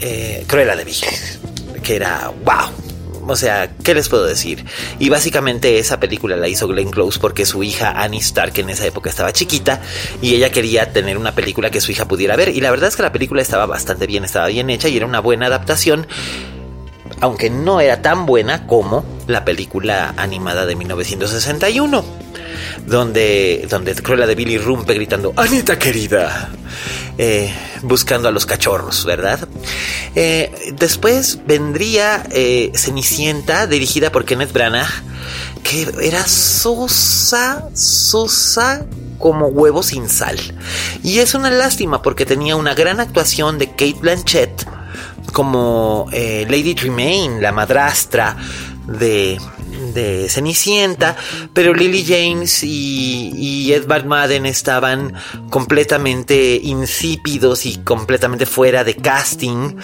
eh, 0.00 0.44
Cruella 0.46 0.76
de 0.76 0.84
Vil, 0.84 1.00
que 1.82 1.96
era 1.96 2.32
wow 2.44 2.81
o 3.26 3.36
sea, 3.36 3.70
¿qué 3.82 3.94
les 3.94 4.08
puedo 4.08 4.24
decir? 4.24 4.64
Y 4.98 5.08
básicamente 5.08 5.78
esa 5.78 6.00
película 6.00 6.36
la 6.36 6.48
hizo 6.48 6.68
Glenn 6.68 6.90
Close 6.90 7.18
porque 7.18 7.46
su 7.46 7.62
hija 7.62 8.02
Annie 8.02 8.20
Stark 8.20 8.52
en 8.58 8.70
esa 8.70 8.86
época 8.86 9.10
estaba 9.10 9.32
chiquita 9.32 9.80
y 10.20 10.34
ella 10.34 10.50
quería 10.50 10.92
tener 10.92 11.18
una 11.18 11.34
película 11.34 11.70
que 11.70 11.80
su 11.80 11.92
hija 11.92 12.06
pudiera 12.06 12.36
ver. 12.36 12.50
Y 12.50 12.60
la 12.60 12.70
verdad 12.70 12.88
es 12.88 12.96
que 12.96 13.02
la 13.02 13.12
película 13.12 13.42
estaba 13.42 13.66
bastante 13.66 14.06
bien, 14.06 14.24
estaba 14.24 14.48
bien 14.48 14.70
hecha 14.70 14.88
y 14.88 14.96
era 14.96 15.06
una 15.06 15.20
buena 15.20 15.46
adaptación 15.46 16.06
aunque 17.22 17.50
no 17.50 17.80
era 17.80 18.02
tan 18.02 18.26
buena 18.26 18.66
como 18.66 19.04
la 19.28 19.44
película 19.44 20.12
animada 20.16 20.66
de 20.66 20.74
1961, 20.74 22.04
donde, 22.84 23.64
donde 23.70 23.94
Cruella 23.94 24.26
de 24.26 24.34
Billy 24.34 24.58
rompe 24.58 24.92
gritando, 24.94 25.32
Anita 25.36 25.78
querida, 25.78 26.50
eh, 27.18 27.54
buscando 27.82 28.26
a 28.26 28.32
los 28.32 28.44
cachorros, 28.44 29.04
¿verdad? 29.04 29.48
Eh, 30.16 30.72
después 30.74 31.38
vendría 31.46 32.26
eh, 32.32 32.72
Cenicienta, 32.74 33.68
dirigida 33.68 34.10
por 34.10 34.24
Kenneth 34.24 34.52
Branagh, 34.52 34.90
que 35.62 35.88
era 36.02 36.26
sosa, 36.26 37.68
sosa 37.72 38.84
como 39.20 39.46
huevo 39.46 39.84
sin 39.84 40.08
sal. 40.08 40.40
Y 41.04 41.20
es 41.20 41.36
una 41.36 41.52
lástima 41.52 42.02
porque 42.02 42.26
tenía 42.26 42.56
una 42.56 42.74
gran 42.74 42.98
actuación 42.98 43.58
de 43.58 43.68
Kate 43.68 43.98
Blanchett 44.00 44.66
como 45.32 46.06
eh, 46.12 46.46
Lady 46.48 46.74
Tremaine, 46.74 47.40
la 47.40 47.52
madrastra 47.52 48.36
de, 48.86 49.40
de 49.92 50.28
Cenicienta, 50.28 51.16
pero 51.52 51.74
Lily 51.74 52.04
James 52.04 52.62
y, 52.62 53.32
y, 53.34 53.72
Edward 53.72 54.06
Madden 54.06 54.46
estaban 54.46 55.14
completamente 55.50 56.60
insípidos 56.62 57.66
y 57.66 57.78
completamente 57.78 58.46
fuera 58.46 58.84
de 58.84 58.96
casting. 58.96 59.76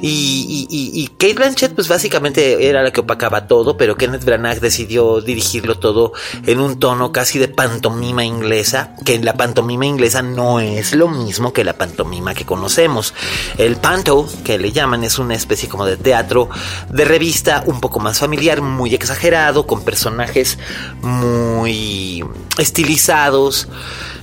Y, 0.00 0.66
y, 0.70 1.02
y, 1.02 1.08
Kate 1.08 1.34
Blanchett, 1.34 1.74
pues 1.74 1.88
básicamente 1.88 2.68
era 2.68 2.82
la 2.82 2.92
que 2.92 3.00
opacaba 3.00 3.46
todo, 3.46 3.76
pero 3.76 3.96
Kenneth 3.96 4.24
Branagh 4.24 4.60
decidió 4.60 5.20
dirigirlo 5.20 5.78
todo 5.78 6.12
en 6.46 6.60
un 6.60 6.78
tono 6.78 7.12
casi 7.12 7.38
de 7.38 7.48
pantomima 7.48 8.24
inglesa, 8.24 8.94
que 9.04 9.18
la 9.18 9.34
pantomima 9.34 9.86
inglesa 9.86 10.22
no 10.22 10.60
es 10.60 10.94
lo 10.94 11.08
mismo 11.08 11.52
que 11.52 11.64
la 11.64 11.74
pantomima 11.74 12.34
que 12.34 12.44
conocemos. 12.44 13.14
El 13.58 13.76
panto, 13.76 14.28
que 14.44 14.58
le 14.58 14.72
llaman, 14.72 15.04
es 15.04 15.18
una 15.18 15.34
especie 15.34 15.68
como 15.68 15.86
de 15.86 15.96
teatro 15.96 16.48
de 16.90 17.04
revista 17.04 17.62
un 17.66 17.80
poco 17.80 18.00
más 18.00 18.18
familiar, 18.18 18.60
muy 18.60 18.94
exagerado, 18.94 19.45
con 19.54 19.84
personajes 19.84 20.58
muy 21.02 22.24
estilizados. 22.58 23.68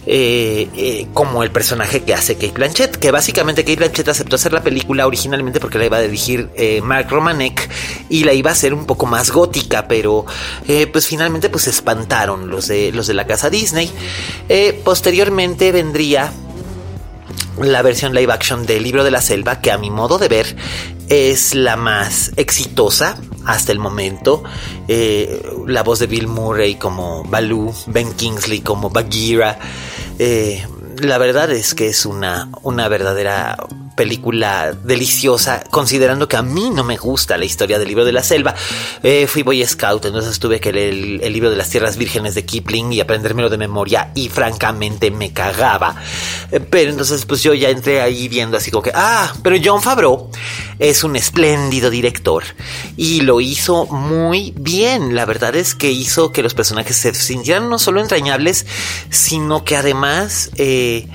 Eh, 0.06 0.68
eh, 0.76 1.08
como 1.14 1.44
el 1.44 1.52
personaje 1.52 2.04
que 2.04 2.14
hace 2.14 2.36
Kate 2.36 2.52
Blanchett, 2.52 2.98
que 2.98 3.10
básicamente 3.10 3.64
Kate 3.64 3.78
Blanchett 3.78 4.10
aceptó 4.10 4.36
hacer 4.36 4.52
la 4.52 4.62
película 4.62 5.08
originalmente 5.08 5.62
porque 5.62 5.78
la 5.78 5.86
iba 5.86 5.96
a 5.96 6.02
dirigir 6.02 6.50
eh, 6.56 6.82
Mark 6.82 7.08
Romanek 7.10 7.70
y 8.10 8.26
la 8.26 8.34
iba 8.34 8.50
a 8.50 8.54
hacer 8.54 8.74
un 8.74 8.86
poco 8.86 9.06
más 9.06 9.32
gótica, 9.32 9.88
pero 9.88 10.26
pues 10.92 11.08
finalmente 11.08 11.50
pues 11.50 11.64
se 11.64 11.70
espantaron 11.70 12.50
los 12.50 12.68
de, 12.68 12.92
los 12.92 13.08
de 13.08 13.14
la 13.14 13.26
casa 13.26 13.50
Disney. 13.50 13.90
posteriormente 14.84 15.72
vendría 15.72 16.34
la 17.62 17.82
versión 17.82 18.14
live 18.14 18.32
action 18.34 18.66
del 18.66 18.84
libro 18.84 19.04
de 19.04 19.12
la 19.12 19.22
selva, 19.22 19.62
que 19.62 19.72
a 19.72 19.78
mi 19.78 19.90
modo 19.90 20.18
de 20.18 20.28
ver 20.28 20.56
es 21.10 21.54
la 21.54 21.76
más 21.76 22.32
exitosa 22.38 23.18
hasta 23.46 23.72
el 23.72 23.80
momento. 23.80 24.44
Eh, 24.88 25.44
la 25.68 25.84
voz 25.84 26.00
de 26.00 26.08
Bill 26.08 26.28
Murray 26.28 26.76
como 26.76 27.24
Baloo, 27.26 27.74
Ben 27.88 28.14
Kingsley 28.14 28.62
como 28.62 28.90
Bagheera. 28.90 29.60
Eh, 30.20 30.66
la 30.98 31.18
verdad 31.18 31.52
es 31.52 31.74
que 31.74 31.88
es 31.88 32.06
una, 32.06 32.50
una 32.62 32.88
verdadera 32.88 33.58
película 33.96 34.74
deliciosa, 34.74 35.64
considerando 35.70 36.28
que 36.28 36.38
a 36.38 36.42
mí 36.42 36.70
no 36.70 36.84
me 36.84 36.98
gusta 36.98 37.38
la 37.38 37.46
historia 37.46 37.80
del 37.80 37.88
libro 37.88 38.06
de 38.06 38.12
la 38.12 38.24
selva. 38.24 38.56
Eh, 39.02 39.28
fui 39.28 39.44
Boy 39.44 39.66
Scout, 39.66 40.06
entonces 40.06 40.40
tuve 40.40 40.60
que 40.60 40.72
leer 40.72 40.94
el, 41.22 41.34
libro 41.34 41.50
de 41.50 41.56
las 41.56 41.70
tierras 41.70 41.98
vírgenes 41.98 42.36
de 42.36 42.46
Kipling 42.46 42.94
y 42.94 43.02
aprendérmelo 43.02 43.50
de 43.50 43.58
memoria 43.58 44.12
y 44.16 44.30
francamente 44.30 45.12
me 45.12 45.32
cagaba. 45.34 45.96
Eh, 46.52 46.60
pero 46.60 46.92
entonces 46.92 47.26
pues 47.26 47.42
yo 47.42 47.54
ya 47.54 47.70
entré 47.70 48.02
ahí 48.02 48.28
viendo 48.28 48.58
así 48.58 48.72
como 48.72 48.84
que, 48.84 48.92
ah, 48.94 49.34
pero 49.42 49.58
John 49.64 49.82
Favreau 49.82 50.30
es 50.80 51.04
un 51.04 51.16
espléndido 51.16 51.90
director 51.90 52.44
y 52.98 53.22
lo 53.22 53.42
hizo 53.42 53.86
muy 53.88 54.54
bien. 54.58 55.16
La 55.16 55.26
verdad 55.26 55.56
es 55.56 55.76
que 55.76 55.92
hizo 55.92 56.32
que 56.32 56.44
los 56.44 56.54
personajes 56.54 56.98
se 56.98 57.14
sintieran 57.14 57.70
no 57.70 57.80
solo 57.80 58.02
entrañables, 58.02 58.66
sino 59.10 59.64
que 59.64 59.76
además... 59.76 60.52
Eh, 60.58 61.08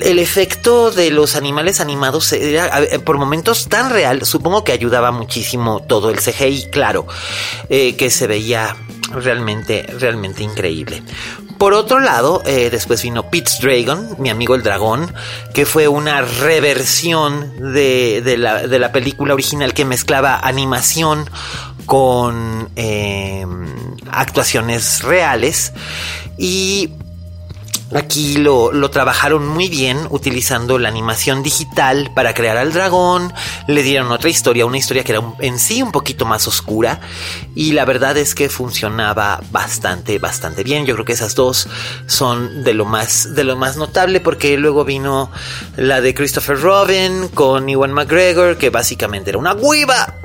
el 0.00 0.18
efecto 0.18 0.90
de 0.90 1.10
los 1.10 1.34
animales 1.36 1.80
animados 1.80 2.32
era 2.32 2.70
por 3.04 3.18
momentos 3.18 3.68
tan 3.68 3.90
real, 3.90 4.24
supongo 4.24 4.64
que 4.64 4.72
ayudaba 4.72 5.10
muchísimo 5.10 5.82
todo 5.82 6.10
el 6.10 6.20
CGI, 6.20 6.68
claro, 6.70 7.06
eh, 7.68 7.96
que 7.96 8.10
se 8.10 8.26
veía 8.26 8.76
realmente, 9.12 9.86
realmente 9.98 10.42
increíble. 10.42 11.02
Por 11.58 11.74
otro 11.74 12.00
lado, 12.00 12.42
eh, 12.44 12.70
después 12.70 13.02
vino 13.02 13.30
Pete's 13.30 13.60
Dragon, 13.60 14.16
mi 14.18 14.30
amigo 14.30 14.54
el 14.54 14.62
dragón, 14.62 15.14
que 15.54 15.64
fue 15.64 15.86
una 15.86 16.22
reversión 16.22 17.72
de, 17.72 18.36
la, 18.36 18.92
película 18.92 19.34
original 19.34 19.72
que 19.72 19.84
mezclaba 19.84 20.40
animación 20.40 21.30
con 21.86 22.68
eh, 22.74 23.46
actuaciones 24.10 25.02
reales. 25.02 25.72
Y 26.36 26.90
Aquí 27.94 28.38
lo, 28.38 28.70
trabajaron 28.90 29.46
muy 29.46 29.68
bien 29.68 29.98
utilizando 30.10 30.78
la 30.78 30.88
animación 30.88 31.42
digital 31.42 32.10
para 32.14 32.32
crear 32.32 32.56
al 32.56 32.72
dragón, 32.72 33.32
le 33.66 33.82
dieron 33.82 34.10
otra 34.12 34.30
historia, 34.30 34.64
una 34.64 34.78
historia 34.78 35.04
que 35.04 35.12
era 35.12 35.22
en 35.40 35.58
sí 35.58 35.82
un 35.82 35.92
poquito 35.92 36.24
más 36.24 36.48
oscura. 36.48 37.00
Y 37.54 37.72
la 37.72 37.84
verdad 37.84 38.16
es 38.16 38.34
que 38.34 38.48
funcionaba 38.48 39.40
bastante, 39.50 40.18
bastante 40.18 40.64
bien. 40.64 40.86
Yo 40.86 40.94
creo 40.94 41.04
que 41.04 41.12
esas 41.12 41.34
dos 41.34 41.68
son 42.06 42.64
de 42.64 42.72
lo 42.72 42.86
más, 42.86 43.34
de 43.34 43.44
lo 43.44 43.56
más 43.56 43.76
notable 43.76 44.20
porque 44.20 44.56
luego 44.56 44.84
vino 44.84 45.30
la 45.76 46.00
de 46.00 46.14
Christopher 46.14 46.60
Robin 46.60 47.28
con 47.28 47.68
Iwan 47.68 47.92
McGregor 47.92 48.56
que 48.56 48.70
básicamente 48.70 49.30
era 49.30 49.38
una 49.38 49.52
hueva 49.52 50.21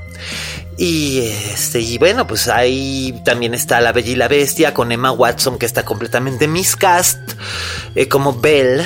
y 0.77 1.19
este, 1.19 1.79
y 1.79 1.97
bueno, 1.97 2.27
pues 2.27 2.47
ahí 2.47 3.19
también 3.25 3.55
está 3.55 3.81
La 3.81 3.93
Bella 3.93 4.11
y 4.11 4.15
la 4.15 4.27
Bestia 4.27 4.75
con 4.75 4.91
Emma 4.91 5.11
Watson, 5.11 5.57
que 5.57 5.65
está 5.65 5.83
completamente 5.83 6.47
miscast, 6.47 7.19
eh, 7.95 8.07
como 8.07 8.39
Belle. 8.39 8.85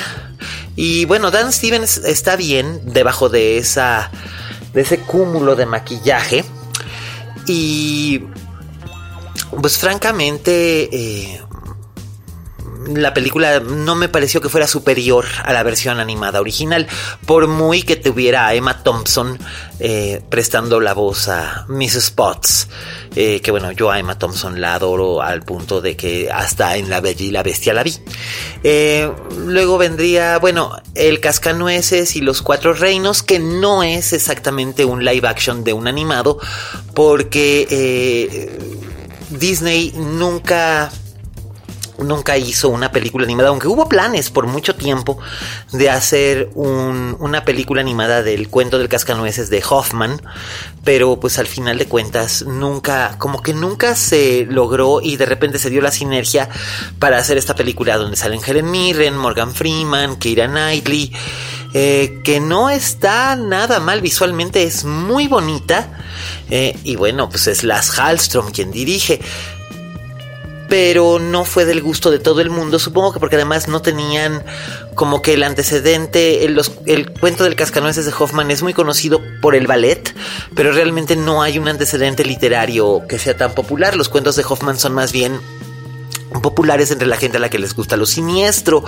Y 0.74 1.04
bueno, 1.04 1.30
Dan 1.30 1.52
Stevens 1.52 1.98
está 1.98 2.36
bien 2.36 2.80
debajo 2.84 3.28
de 3.28 3.58
esa. 3.58 4.10
de 4.72 4.80
ese 4.80 5.00
cúmulo 5.00 5.54
de 5.54 5.66
maquillaje. 5.66 6.44
Y. 7.46 8.22
Pues 9.60 9.76
francamente. 9.76 10.88
Eh, 10.90 11.41
la 12.86 13.14
película 13.14 13.60
no 13.60 13.94
me 13.94 14.08
pareció 14.08 14.40
que 14.40 14.48
fuera 14.48 14.66
superior 14.66 15.24
a 15.44 15.52
la 15.52 15.62
versión 15.62 16.00
animada 16.00 16.40
original, 16.40 16.86
por 17.26 17.48
muy 17.48 17.82
que 17.82 17.96
tuviera 17.96 18.46
a 18.46 18.54
Emma 18.54 18.82
Thompson 18.82 19.38
eh, 19.80 20.22
prestando 20.28 20.80
la 20.80 20.94
voz 20.94 21.28
a 21.28 21.66
Miss 21.68 21.94
Spots, 21.94 22.68
eh, 23.14 23.40
que 23.40 23.50
bueno, 23.50 23.72
yo 23.72 23.90
a 23.90 23.98
Emma 23.98 24.18
Thompson 24.18 24.60
la 24.60 24.74
adoro 24.74 25.22
al 25.22 25.42
punto 25.42 25.80
de 25.80 25.96
que 25.96 26.30
hasta 26.30 26.76
en 26.76 26.88
La 26.88 27.00
Bella 27.00 27.24
y 27.24 27.30
la 27.30 27.42
Bestia 27.42 27.74
la 27.74 27.82
vi. 27.82 27.94
Eh, 28.62 29.10
luego 29.38 29.78
vendría, 29.78 30.38
bueno, 30.38 30.76
El 30.94 31.20
Cascanueces 31.20 32.16
y 32.16 32.20
Los 32.20 32.42
Cuatro 32.42 32.72
Reinos, 32.72 33.22
que 33.22 33.38
no 33.38 33.82
es 33.82 34.12
exactamente 34.12 34.84
un 34.84 35.04
live 35.04 35.26
action 35.26 35.64
de 35.64 35.72
un 35.72 35.88
animado, 35.88 36.38
porque 36.94 38.50
Disney 39.30 39.92
nunca 39.96 40.90
nunca 41.98 42.36
hizo 42.36 42.68
una 42.68 42.90
película 42.90 43.24
animada, 43.24 43.50
aunque 43.50 43.68
hubo 43.68 43.88
planes 43.88 44.30
por 44.30 44.46
mucho 44.46 44.74
tiempo 44.74 45.18
de 45.72 45.90
hacer 45.90 46.50
una 46.54 47.44
película 47.44 47.80
animada 47.80 48.22
del 48.22 48.48
cuento 48.48 48.78
del 48.78 48.88
cascanueces 48.88 49.50
de 49.50 49.62
Hoffman, 49.68 50.20
pero 50.84 51.20
pues 51.20 51.38
al 51.38 51.46
final 51.46 51.78
de 51.78 51.86
cuentas 51.86 52.44
nunca, 52.46 53.16
como 53.18 53.42
que 53.42 53.54
nunca 53.54 53.94
se 53.94 54.46
logró 54.48 55.00
y 55.02 55.16
de 55.16 55.26
repente 55.26 55.58
se 55.58 55.70
dio 55.70 55.80
la 55.80 55.92
sinergia 55.92 56.48
para 56.98 57.18
hacer 57.18 57.38
esta 57.38 57.54
película 57.54 57.96
donde 57.96 58.16
salen 58.16 58.40
Helen 58.44 58.70
Mirren, 58.70 59.16
Morgan 59.16 59.54
Freeman, 59.54 60.16
Keira 60.16 60.48
Knightley, 60.48 61.12
eh, 61.74 62.20
que 62.22 62.40
no 62.40 62.68
está 62.68 63.36
nada 63.36 63.80
mal 63.80 64.00
visualmente, 64.00 64.62
es 64.62 64.84
muy 64.84 65.28
bonita. 65.28 65.98
Eh, 66.50 66.76
y 66.84 66.96
bueno, 66.96 67.30
pues 67.30 67.46
es 67.46 67.64
Las 67.64 67.90
Hallstrom 67.92 68.50
quien 68.50 68.70
dirige 68.70 69.20
pero 70.72 71.18
no 71.18 71.44
fue 71.44 71.66
del 71.66 71.82
gusto 71.82 72.10
de 72.10 72.18
todo 72.18 72.40
el 72.40 72.48
mundo, 72.48 72.78
supongo 72.78 73.12
que 73.12 73.20
porque 73.20 73.36
además 73.36 73.68
no 73.68 73.82
tenían 73.82 74.42
como 74.94 75.20
que 75.20 75.34
el 75.34 75.42
antecedente, 75.42 76.46
el, 76.46 76.58
el, 76.86 77.10
cuento 77.10 77.44
del 77.44 77.56
cascanueces 77.56 78.06
de 78.06 78.12
Hoffman 78.18 78.50
es 78.50 78.62
muy 78.62 78.72
conocido 78.72 79.20
por 79.42 79.54
el 79.54 79.66
ballet, 79.66 80.14
pero 80.54 80.72
realmente 80.72 81.14
no 81.14 81.42
hay 81.42 81.58
un 81.58 81.68
antecedente 81.68 82.24
literario 82.24 83.02
que 83.06 83.18
sea 83.18 83.36
tan 83.36 83.52
popular, 83.52 83.96
los 83.96 84.08
cuentos 84.08 84.34
de 84.36 84.44
Hoffman 84.48 84.78
son 84.78 84.94
más 84.94 85.12
bien 85.12 85.38
populares 86.42 86.90
entre 86.90 87.06
la 87.06 87.18
gente 87.18 87.36
a 87.36 87.40
la 87.40 87.50
que 87.50 87.58
les 87.58 87.76
gusta 87.76 87.98
lo 87.98 88.06
siniestro, 88.06 88.82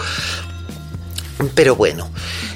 Pero 1.54 1.76
bueno, 1.76 2.10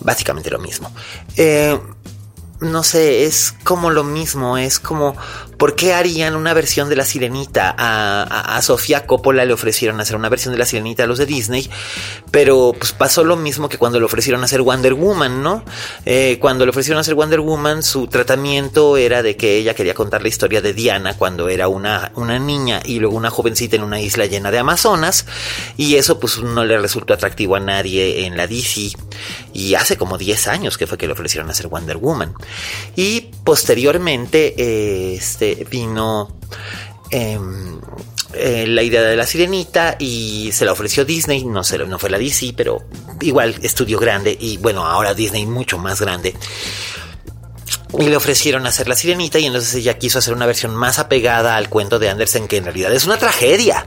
Básicamente 0.00 0.50
lo 0.50 0.58
mismo. 0.58 0.92
Eh, 1.36 1.78
no 2.58 2.82
sé, 2.82 3.24
es 3.24 3.54
como 3.62 3.90
lo 3.90 4.02
mismo, 4.02 4.58
es 4.58 4.80
como 4.80 5.16
¿Por 5.58 5.76
qué 5.76 5.94
harían 5.94 6.36
una 6.36 6.54
versión 6.54 6.88
de 6.88 6.96
La 6.96 7.04
Sirenita? 7.04 7.74
A, 7.76 8.60
Sofía 8.62 9.06
Coppola 9.06 9.44
le 9.44 9.52
ofrecieron 9.52 10.00
hacer 10.00 10.16
una 10.16 10.28
versión 10.28 10.52
de 10.52 10.58
La 10.58 10.64
Sirenita 10.64 11.04
a 11.04 11.06
los 11.06 11.18
de 11.18 11.26
Disney, 11.26 11.68
pero 12.30 12.74
pues 12.78 12.92
pasó 12.92 13.24
lo 13.24 13.36
mismo 13.36 13.68
que 13.68 13.78
cuando 13.78 13.98
le 13.98 14.06
ofrecieron 14.06 14.42
hacer 14.42 14.62
Wonder 14.62 14.94
Woman, 14.94 15.42
¿no? 15.42 15.64
Eh, 16.06 16.38
cuando 16.40 16.64
le 16.64 16.70
ofrecieron 16.70 17.00
hacer 17.00 17.14
Wonder 17.14 17.40
Woman, 17.40 17.82
su 17.82 18.06
tratamiento 18.06 18.96
era 18.96 19.22
de 19.22 19.36
que 19.36 19.56
ella 19.56 19.74
quería 19.74 19.94
contar 19.94 20.22
la 20.22 20.28
historia 20.28 20.62
de 20.62 20.72
Diana 20.72 21.16
cuando 21.16 21.48
era 21.48 21.68
una, 21.68 22.12
una 22.14 22.38
niña 22.38 22.80
y 22.84 22.98
luego 23.00 23.16
una 23.16 23.30
jovencita 23.30 23.76
en 23.76 23.82
una 23.82 24.00
isla 24.00 24.26
llena 24.26 24.50
de 24.50 24.58
amazonas, 24.58 25.26
y 25.76 25.96
eso 25.96 26.18
pues 26.18 26.38
no 26.38 26.64
le 26.64 26.78
resultó 26.78 27.14
atractivo 27.14 27.56
a 27.56 27.60
nadie 27.60 28.26
en 28.26 28.36
la 28.36 28.46
DC, 28.46 28.92
y 29.52 29.74
hace 29.74 29.96
como 29.96 30.18
10 30.18 30.48
años 30.48 30.78
que 30.78 30.86
fue 30.86 30.98
que 30.98 31.06
le 31.06 31.12
ofrecieron 31.12 31.50
hacer 31.50 31.68
Wonder 31.68 31.96
Woman. 31.98 32.34
Y 32.96 33.30
posteriormente, 33.44 35.14
este, 35.14 35.43
este, 35.52 35.64
vino 35.64 36.36
em, 37.10 37.80
eh, 38.34 38.66
la 38.66 38.82
idea 38.82 39.02
de 39.02 39.16
la 39.16 39.26
sirenita 39.26 39.96
y 39.98 40.50
se 40.52 40.64
la 40.64 40.72
ofreció 40.72 41.04
Disney, 41.04 41.44
no, 41.44 41.62
no 41.86 41.98
fue 41.98 42.10
la 42.10 42.18
DC, 42.18 42.54
pero 42.56 42.84
igual 43.20 43.54
estudio 43.62 43.98
grande 43.98 44.36
y 44.38 44.56
bueno, 44.56 44.86
ahora 44.86 45.14
Disney 45.14 45.46
mucho 45.46 45.78
más 45.78 46.00
grande. 46.00 46.34
Y 47.96 48.08
le 48.08 48.16
ofrecieron 48.16 48.66
hacer 48.66 48.88
la 48.88 48.96
sirenita 48.96 49.38
y 49.38 49.46
entonces 49.46 49.72
ella 49.76 49.98
quiso 49.98 50.18
hacer 50.18 50.34
una 50.34 50.46
versión 50.46 50.74
más 50.74 50.98
apegada 50.98 51.56
al 51.56 51.68
cuento 51.68 52.00
de 52.00 52.08
Andersen 52.10 52.48
que 52.48 52.56
en 52.56 52.64
realidad 52.64 52.92
es 52.92 53.04
una 53.04 53.18
tragedia. 53.18 53.86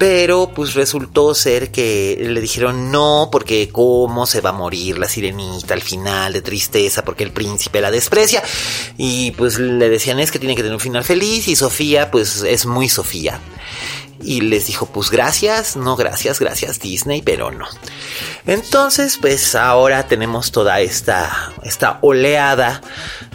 Pero 0.00 0.50
pues 0.54 0.72
resultó 0.72 1.34
ser 1.34 1.70
que 1.70 2.16
le 2.18 2.40
dijeron 2.40 2.90
no, 2.90 3.28
porque 3.30 3.68
cómo 3.68 4.24
se 4.24 4.40
va 4.40 4.48
a 4.48 4.54
morir 4.54 4.96
la 4.96 5.06
sirenita 5.06 5.74
al 5.74 5.82
final 5.82 6.32
de 6.32 6.40
tristeza, 6.40 7.04
porque 7.04 7.22
el 7.22 7.32
príncipe 7.32 7.82
la 7.82 7.90
desprecia. 7.90 8.42
Y 8.96 9.32
pues 9.32 9.58
le 9.58 9.90
decían 9.90 10.18
es 10.18 10.30
que 10.30 10.38
tiene 10.38 10.56
que 10.56 10.62
tener 10.62 10.72
un 10.72 10.80
final 10.80 11.04
feliz 11.04 11.48
y 11.48 11.54
Sofía 11.54 12.10
pues 12.10 12.42
es 12.44 12.64
muy 12.64 12.88
Sofía. 12.88 13.40
Y 14.22 14.40
les 14.40 14.68
dijo, 14.68 14.86
pues 14.86 15.10
gracias, 15.10 15.76
no 15.76 15.96
gracias, 15.96 16.40
gracias 16.40 16.80
Disney, 16.80 17.20
pero 17.20 17.50
no. 17.50 17.66
Entonces, 18.46 19.18
pues 19.18 19.54
ahora 19.54 20.06
tenemos 20.06 20.50
toda 20.50 20.80
esta, 20.80 21.52
esta 21.62 21.98
oleada. 22.00 22.80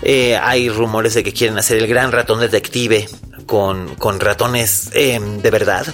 Eh, 0.01 0.35
hay 0.35 0.69
rumores 0.69 1.13
de 1.13 1.23
que 1.23 1.31
quieren 1.31 1.59
hacer 1.59 1.77
el 1.77 1.85
gran 1.85 2.11
ratón 2.11 2.39
detective 2.39 3.07
con, 3.45 4.19
ratones 4.19 4.89
eh, 4.93 5.19
de 5.19 5.51
verdad. 5.51 5.85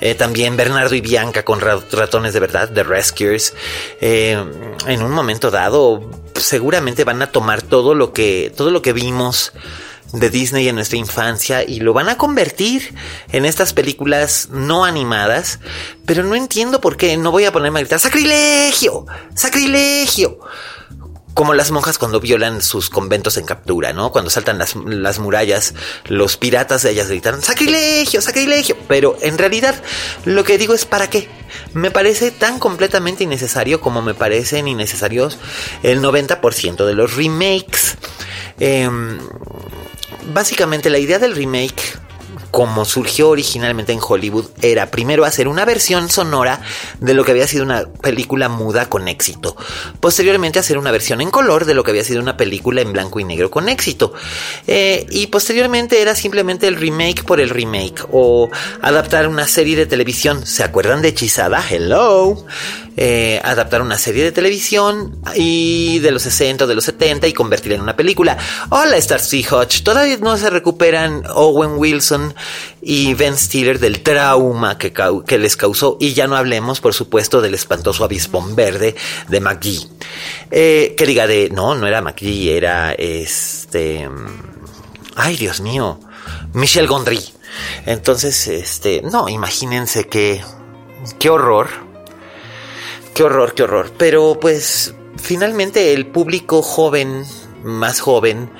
Eh, 0.00 0.14
también 0.14 0.56
Bernardo 0.56 0.94
y 0.94 1.00
Bianca 1.00 1.44
con 1.44 1.60
ratones 1.60 2.32
de 2.32 2.40
verdad, 2.40 2.70
The 2.72 2.82
Rescuers. 2.82 3.54
Eh, 4.00 4.42
en 4.86 5.02
un 5.02 5.10
momento 5.10 5.50
dado, 5.50 6.10
seguramente 6.34 7.04
van 7.04 7.22
a 7.22 7.30
tomar 7.30 7.62
todo 7.62 7.94
lo 7.94 8.12
que, 8.12 8.52
todo 8.56 8.70
lo 8.70 8.82
que 8.82 8.92
vimos 8.92 9.52
de 10.12 10.30
Disney 10.30 10.68
en 10.68 10.74
nuestra 10.76 10.96
infancia 10.96 11.62
y 11.62 11.80
lo 11.80 11.92
van 11.92 12.08
a 12.08 12.16
convertir 12.16 12.94
en 13.30 13.44
estas 13.44 13.74
películas 13.74 14.48
no 14.50 14.86
animadas, 14.86 15.60
pero 16.06 16.24
no 16.24 16.34
entiendo 16.34 16.80
por 16.80 16.96
qué 16.96 17.16
no 17.18 17.30
voy 17.30 17.44
a 17.44 17.52
ponerme 17.52 17.80
a 17.80 17.82
gritar 17.82 18.00
sacrilegio, 18.00 19.06
sacrilegio 19.34 20.38
como 21.38 21.54
las 21.54 21.70
monjas 21.70 21.98
cuando 21.98 22.18
violan 22.18 22.60
sus 22.62 22.90
conventos 22.90 23.36
en 23.36 23.44
captura, 23.44 23.92
¿no? 23.92 24.10
Cuando 24.10 24.28
saltan 24.28 24.58
las, 24.58 24.74
las 24.74 25.20
murallas, 25.20 25.72
los 26.06 26.36
piratas 26.36 26.82
de 26.82 26.90
ellas 26.90 27.06
gritan, 27.06 27.42
sacrilegio, 27.42 28.20
sacrilegio. 28.20 28.76
Pero 28.88 29.16
en 29.22 29.38
realidad 29.38 29.80
lo 30.24 30.42
que 30.42 30.58
digo 30.58 30.74
es 30.74 30.84
¿para 30.84 31.08
qué? 31.08 31.28
Me 31.74 31.92
parece 31.92 32.32
tan 32.32 32.58
completamente 32.58 33.22
innecesario 33.22 33.80
como 33.80 34.02
me 34.02 34.14
parecen 34.14 34.66
innecesarios 34.66 35.38
el 35.84 36.02
90% 36.02 36.84
de 36.84 36.94
los 36.94 37.14
remakes. 37.14 37.98
Em, 38.58 39.20
básicamente 40.34 40.90
la 40.90 40.98
idea 40.98 41.20
del 41.20 41.36
remake 41.36 42.00
como 42.50 42.84
surgió 42.84 43.28
originalmente 43.30 43.92
en 43.92 44.00
Hollywood, 44.02 44.46
era 44.62 44.90
primero 44.90 45.24
hacer 45.24 45.48
una 45.48 45.64
versión 45.64 46.08
sonora 46.08 46.60
de 47.00 47.14
lo 47.14 47.24
que 47.24 47.32
había 47.32 47.46
sido 47.46 47.64
una 47.64 47.86
película 47.86 48.48
muda 48.48 48.88
con 48.88 49.08
éxito. 49.08 49.56
Posteriormente 50.00 50.58
hacer 50.58 50.78
una 50.78 50.90
versión 50.90 51.20
en 51.20 51.30
color 51.30 51.64
de 51.64 51.74
lo 51.74 51.84
que 51.84 51.90
había 51.90 52.04
sido 52.04 52.20
una 52.20 52.36
película 52.36 52.80
en 52.80 52.92
blanco 52.92 53.20
y 53.20 53.24
negro 53.24 53.50
con 53.50 53.68
éxito. 53.68 54.12
Eh, 54.66 55.06
y 55.10 55.26
posteriormente 55.28 56.00
era 56.00 56.14
simplemente 56.14 56.66
el 56.66 56.76
remake 56.76 57.24
por 57.24 57.40
el 57.40 57.50
remake 57.50 58.06
o 58.10 58.48
adaptar 58.80 59.28
una 59.28 59.46
serie 59.46 59.76
de 59.76 59.86
televisión. 59.86 60.46
¿Se 60.46 60.62
acuerdan 60.64 61.02
de 61.02 61.08
Hechizada? 61.08 61.62
Hello. 61.68 62.44
Eh, 63.00 63.40
adaptar 63.44 63.80
una 63.80 63.96
serie 63.96 64.24
de 64.24 64.32
televisión 64.32 65.20
y 65.36 66.00
de 66.00 66.10
los 66.10 66.22
60 66.22 66.66
de 66.66 66.74
los 66.74 66.82
70 66.82 67.28
y 67.28 67.32
convertirla 67.32 67.76
en 67.76 67.82
una 67.82 67.94
película. 67.94 68.36
Hola, 68.70 69.00
Starsky 69.00 69.46
Hodge. 69.48 69.84
Todavía 69.84 70.16
no 70.16 70.36
se 70.36 70.50
recuperan 70.50 71.22
Owen 71.32 71.74
Wilson 71.76 72.34
y 72.82 73.14
Ben 73.14 73.38
Stiller 73.38 73.78
del 73.78 74.00
trauma 74.02 74.78
que, 74.78 75.38
les 75.38 75.56
causó. 75.56 75.96
Y 76.00 76.14
ya 76.14 76.26
no 76.26 76.34
hablemos, 76.34 76.80
por 76.80 76.92
supuesto, 76.92 77.40
del 77.40 77.54
espantoso 77.54 78.02
avispón 78.02 78.56
verde 78.56 78.96
de 79.28 79.40
McGee. 79.40 79.88
Eh, 80.50 80.96
que 80.96 81.06
diga 81.06 81.28
de. 81.28 81.50
No, 81.50 81.76
no 81.76 81.86
era 81.86 82.02
McGee, 82.02 82.50
era 82.50 82.94
este. 82.94 84.10
Ay, 85.14 85.36
Dios 85.36 85.60
mío. 85.60 86.00
Michel 86.52 86.88
Gondry. 86.88 87.22
Entonces, 87.86 88.48
este. 88.48 89.02
No, 89.02 89.28
imagínense 89.28 90.08
que. 90.08 90.42
Qué 91.20 91.30
horror 91.30 91.87
Qué 93.14 93.22
horror, 93.22 93.54
qué 93.54 93.62
horror. 93.64 93.92
Pero 93.96 94.38
pues 94.40 94.94
finalmente 95.16 95.92
el 95.92 96.06
público 96.06 96.62
joven, 96.62 97.24
más 97.64 98.00
joven, 98.00 98.50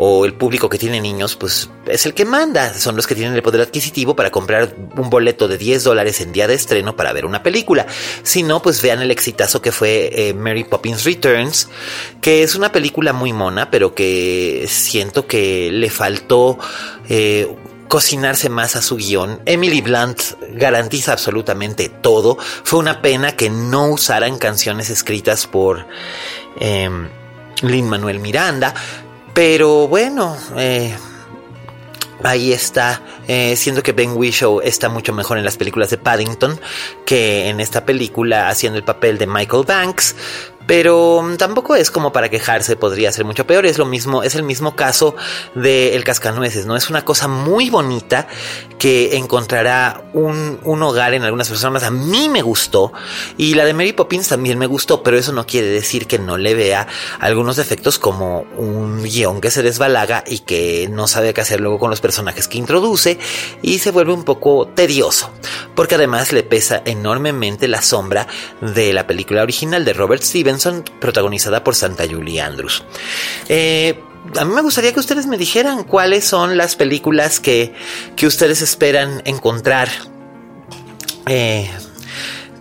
o 0.00 0.24
el 0.24 0.32
público 0.34 0.68
que 0.68 0.78
tiene 0.78 1.00
niños, 1.00 1.34
pues 1.34 1.70
es 1.88 2.06
el 2.06 2.14
que 2.14 2.24
manda. 2.24 2.72
Son 2.72 2.94
los 2.94 3.08
que 3.08 3.16
tienen 3.16 3.34
el 3.34 3.42
poder 3.42 3.62
adquisitivo 3.62 4.14
para 4.14 4.30
comprar 4.30 4.76
un 4.96 5.10
boleto 5.10 5.48
de 5.48 5.58
10 5.58 5.82
dólares 5.82 6.20
en 6.20 6.30
día 6.30 6.46
de 6.46 6.54
estreno 6.54 6.94
para 6.94 7.12
ver 7.12 7.26
una 7.26 7.42
película. 7.42 7.84
Si 8.22 8.44
no, 8.44 8.62
pues 8.62 8.80
vean 8.80 9.02
el 9.02 9.10
exitazo 9.10 9.60
que 9.60 9.72
fue 9.72 10.10
eh, 10.12 10.34
Mary 10.34 10.62
Poppins 10.62 11.02
Returns, 11.02 11.68
que 12.20 12.44
es 12.44 12.54
una 12.54 12.70
película 12.70 13.12
muy 13.12 13.32
mona, 13.32 13.72
pero 13.72 13.92
que 13.92 14.66
siento 14.68 15.26
que 15.26 15.68
le 15.72 15.90
faltó 15.90 16.60
eh, 17.08 17.52
cocinarse 17.88 18.48
más 18.48 18.76
a 18.76 18.82
su 18.82 18.96
guion. 18.96 19.40
Emily 19.46 19.80
Blunt 19.80 20.20
garantiza 20.52 21.12
absolutamente 21.12 21.88
todo. 21.88 22.38
Fue 22.38 22.78
una 22.78 23.02
pena 23.02 23.32
que 23.32 23.50
no 23.50 23.88
usaran 23.88 24.38
canciones 24.38 24.90
escritas 24.90 25.46
por 25.46 25.86
eh, 26.60 26.90
Lin 27.62 27.88
Manuel 27.88 28.20
Miranda. 28.20 28.74
Pero 29.34 29.88
bueno, 29.88 30.36
eh, 30.56 30.94
ahí 32.22 32.52
está, 32.52 33.02
eh, 33.26 33.54
siendo 33.56 33.82
que 33.82 33.92
Ben 33.92 34.16
Whishaw 34.16 34.60
está 34.62 34.88
mucho 34.88 35.12
mejor 35.12 35.38
en 35.38 35.44
las 35.44 35.56
películas 35.56 35.90
de 35.90 35.98
Paddington 35.98 36.60
que 37.06 37.48
en 37.48 37.60
esta 37.60 37.84
película 37.84 38.48
haciendo 38.48 38.78
el 38.78 38.84
papel 38.84 39.18
de 39.18 39.26
Michael 39.26 39.64
Banks. 39.66 40.16
Pero 40.68 41.22
mm, 41.22 41.38
tampoco 41.38 41.74
es 41.74 41.90
como 41.90 42.12
para 42.12 42.28
quejarse, 42.28 42.76
podría 42.76 43.10
ser 43.10 43.24
mucho 43.24 43.46
peor. 43.46 43.64
Es 43.64 43.78
lo 43.78 43.86
mismo, 43.86 44.22
es 44.22 44.34
el 44.34 44.42
mismo 44.42 44.76
caso 44.76 45.16
de 45.54 45.96
El 45.96 46.04
Cascanueces, 46.04 46.66
¿no? 46.66 46.76
Es 46.76 46.90
una 46.90 47.06
cosa 47.06 47.26
muy 47.26 47.70
bonita 47.70 48.28
que 48.78 49.16
encontrará 49.16 50.04
un, 50.12 50.60
un 50.62 50.82
hogar 50.82 51.14
en 51.14 51.22
algunas 51.22 51.48
personas. 51.48 51.84
A 51.84 51.90
mí 51.90 52.28
me 52.28 52.42
gustó 52.42 52.92
y 53.38 53.54
la 53.54 53.64
de 53.64 53.72
Mary 53.72 53.94
Poppins 53.94 54.28
también 54.28 54.58
me 54.58 54.66
gustó, 54.66 55.02
pero 55.02 55.16
eso 55.16 55.32
no 55.32 55.46
quiere 55.46 55.68
decir 55.68 56.06
que 56.06 56.18
no 56.18 56.36
le 56.36 56.54
vea 56.54 56.86
algunos 57.18 57.56
defectos 57.56 57.98
como 57.98 58.42
un 58.58 59.02
guion 59.02 59.40
que 59.40 59.50
se 59.50 59.62
desbalaga 59.62 60.22
y 60.26 60.40
que 60.40 60.86
no 60.90 61.08
sabe 61.08 61.32
qué 61.32 61.40
hacer 61.40 61.60
luego 61.60 61.78
con 61.78 61.88
los 61.88 62.02
personajes 62.02 62.46
que 62.46 62.58
introduce 62.58 63.18
y 63.62 63.78
se 63.78 63.90
vuelve 63.90 64.12
un 64.12 64.24
poco 64.24 64.68
tedioso, 64.68 65.30
porque 65.74 65.94
además 65.94 66.32
le 66.32 66.42
pesa 66.42 66.82
enormemente 66.84 67.68
la 67.68 67.80
sombra 67.80 68.26
de 68.60 68.92
la 68.92 69.06
película 69.06 69.42
original 69.42 69.86
de 69.86 69.94
Robert 69.94 70.22
Stevenson, 70.58 70.84
protagonizada 71.00 71.62
por 71.64 71.74
Santa 71.74 72.04
Julie 72.08 72.40
Andrews. 72.40 72.82
Eh, 73.48 73.98
a 74.36 74.44
mí 74.44 74.52
me 74.52 74.62
gustaría 74.62 74.92
que 74.92 75.00
ustedes 75.00 75.26
me 75.26 75.38
dijeran 75.38 75.84
cuáles 75.84 76.24
son 76.24 76.56
las 76.56 76.76
películas 76.76 77.40
que, 77.40 77.74
que 78.16 78.26
ustedes 78.26 78.62
esperan 78.62 79.22
encontrar. 79.24 79.88
Eh, 81.26 81.70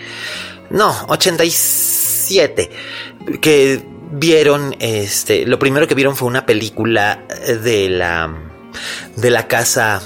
no, 0.70 0.96
87, 1.10 2.72
que 3.42 3.84
vieron, 4.12 4.76
este, 4.80 5.46
lo 5.46 5.60
primero 5.60 5.88
que 5.88 5.96
vieron 5.96 6.16
fue 6.16 6.28
una 6.28 6.46
película 6.46 7.26
de 7.62 7.90
la, 7.90 8.34
de 9.16 9.30
la 9.30 9.48
casa 9.48 10.02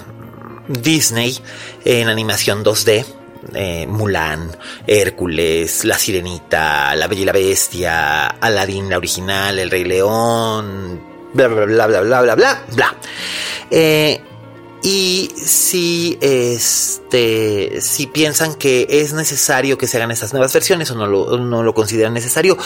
Disney 0.68 1.38
en 1.86 2.10
animación 2.10 2.64
2D 2.64 3.06
eh, 3.54 3.86
Mulan, 3.88 4.50
Hércules, 4.86 5.86
La 5.86 5.98
Sirenita, 5.98 6.96
La 6.96 7.08
Bella 7.08 7.22
y 7.22 7.26
la 7.26 7.32
Bestia, 7.32 8.28
Aladdin 8.28 8.90
la 8.90 8.98
original, 8.98 9.60
El 9.60 9.70
Rey 9.70 9.84
León, 9.84 11.02
bla, 11.34 11.48
bla, 11.48 11.66
bla, 11.66 11.88
bla, 11.88 12.22
bla, 12.22 12.36
bla, 12.36 12.64
bla. 12.74 12.96
Eh, 13.70 14.22
y 14.84 15.30
si 15.36 16.18
este 16.22 17.82
si 17.82 18.08
piensan 18.08 18.56
que 18.56 18.88
es 18.90 19.14
necesario 19.14 19.78
que 19.78 19.86
se 19.86 19.98
hagan 19.98 20.10
estas 20.10 20.34
nuevas 20.34 20.54
versiones 20.54 20.90
o 20.90 20.96
no 20.96 21.06
lo, 21.06 21.38
no 21.38 21.62
lo 21.62 21.74
consideran 21.76 22.14
necesario, 22.14 22.58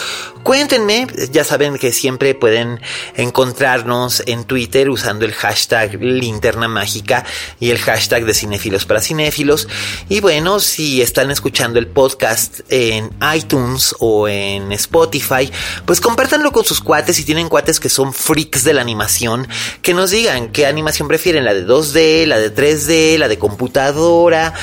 cuéntenme. 0.44 1.08
Ya 1.32 1.44
saben 1.44 1.78
que 1.78 1.92
siempre 1.92 2.34
pueden 2.34 2.80
encontrarnos 3.16 4.24
en 4.28 4.46
Twitter 4.46 4.90
usando 4.90 5.26
el 5.26 5.34
hashtag 5.34 6.02
linterna 6.02 6.70
mágica 6.70 7.26
y 7.60 7.72
el 7.72 7.80
hashtag 7.80 8.26
de 8.26 8.34
cinéfilos 8.34 8.86
para 8.86 9.02
cinéfilos. 9.02 9.68
Y 10.08 10.22
bueno, 10.22 10.62
si 10.62 11.02
están 11.02 11.32
escuchando 11.32 11.80
el 11.80 11.88
podcast 11.88 12.62
en 12.70 13.10
iTunes 13.36 13.94
o 14.00 14.30
en 14.30 14.72
Spotify, 14.72 15.52
pues 15.86 16.00
compártanlo 16.00 16.54
con 16.54 16.64
sus 16.64 16.80
cuates 16.80 17.18
si 17.18 17.26
tienen 17.26 17.50
cuates 17.50 17.80
que 17.80 17.90
son 17.90 18.14
freaks 18.14 18.64
de 18.64 18.74
la 18.74 18.82
animación, 18.82 19.48
que 19.82 19.94
nos 19.94 20.12
digan 20.12 20.52
qué 20.54 20.66
animación 20.66 21.10
prefieren, 21.10 21.44
la 21.44 21.54
de 21.54 21.66
2D 21.66 22.05
la 22.28 22.38
de 22.38 22.54
3D, 22.54 23.18
la 23.18 23.28
de 23.28 23.38
computadora, 23.38 24.54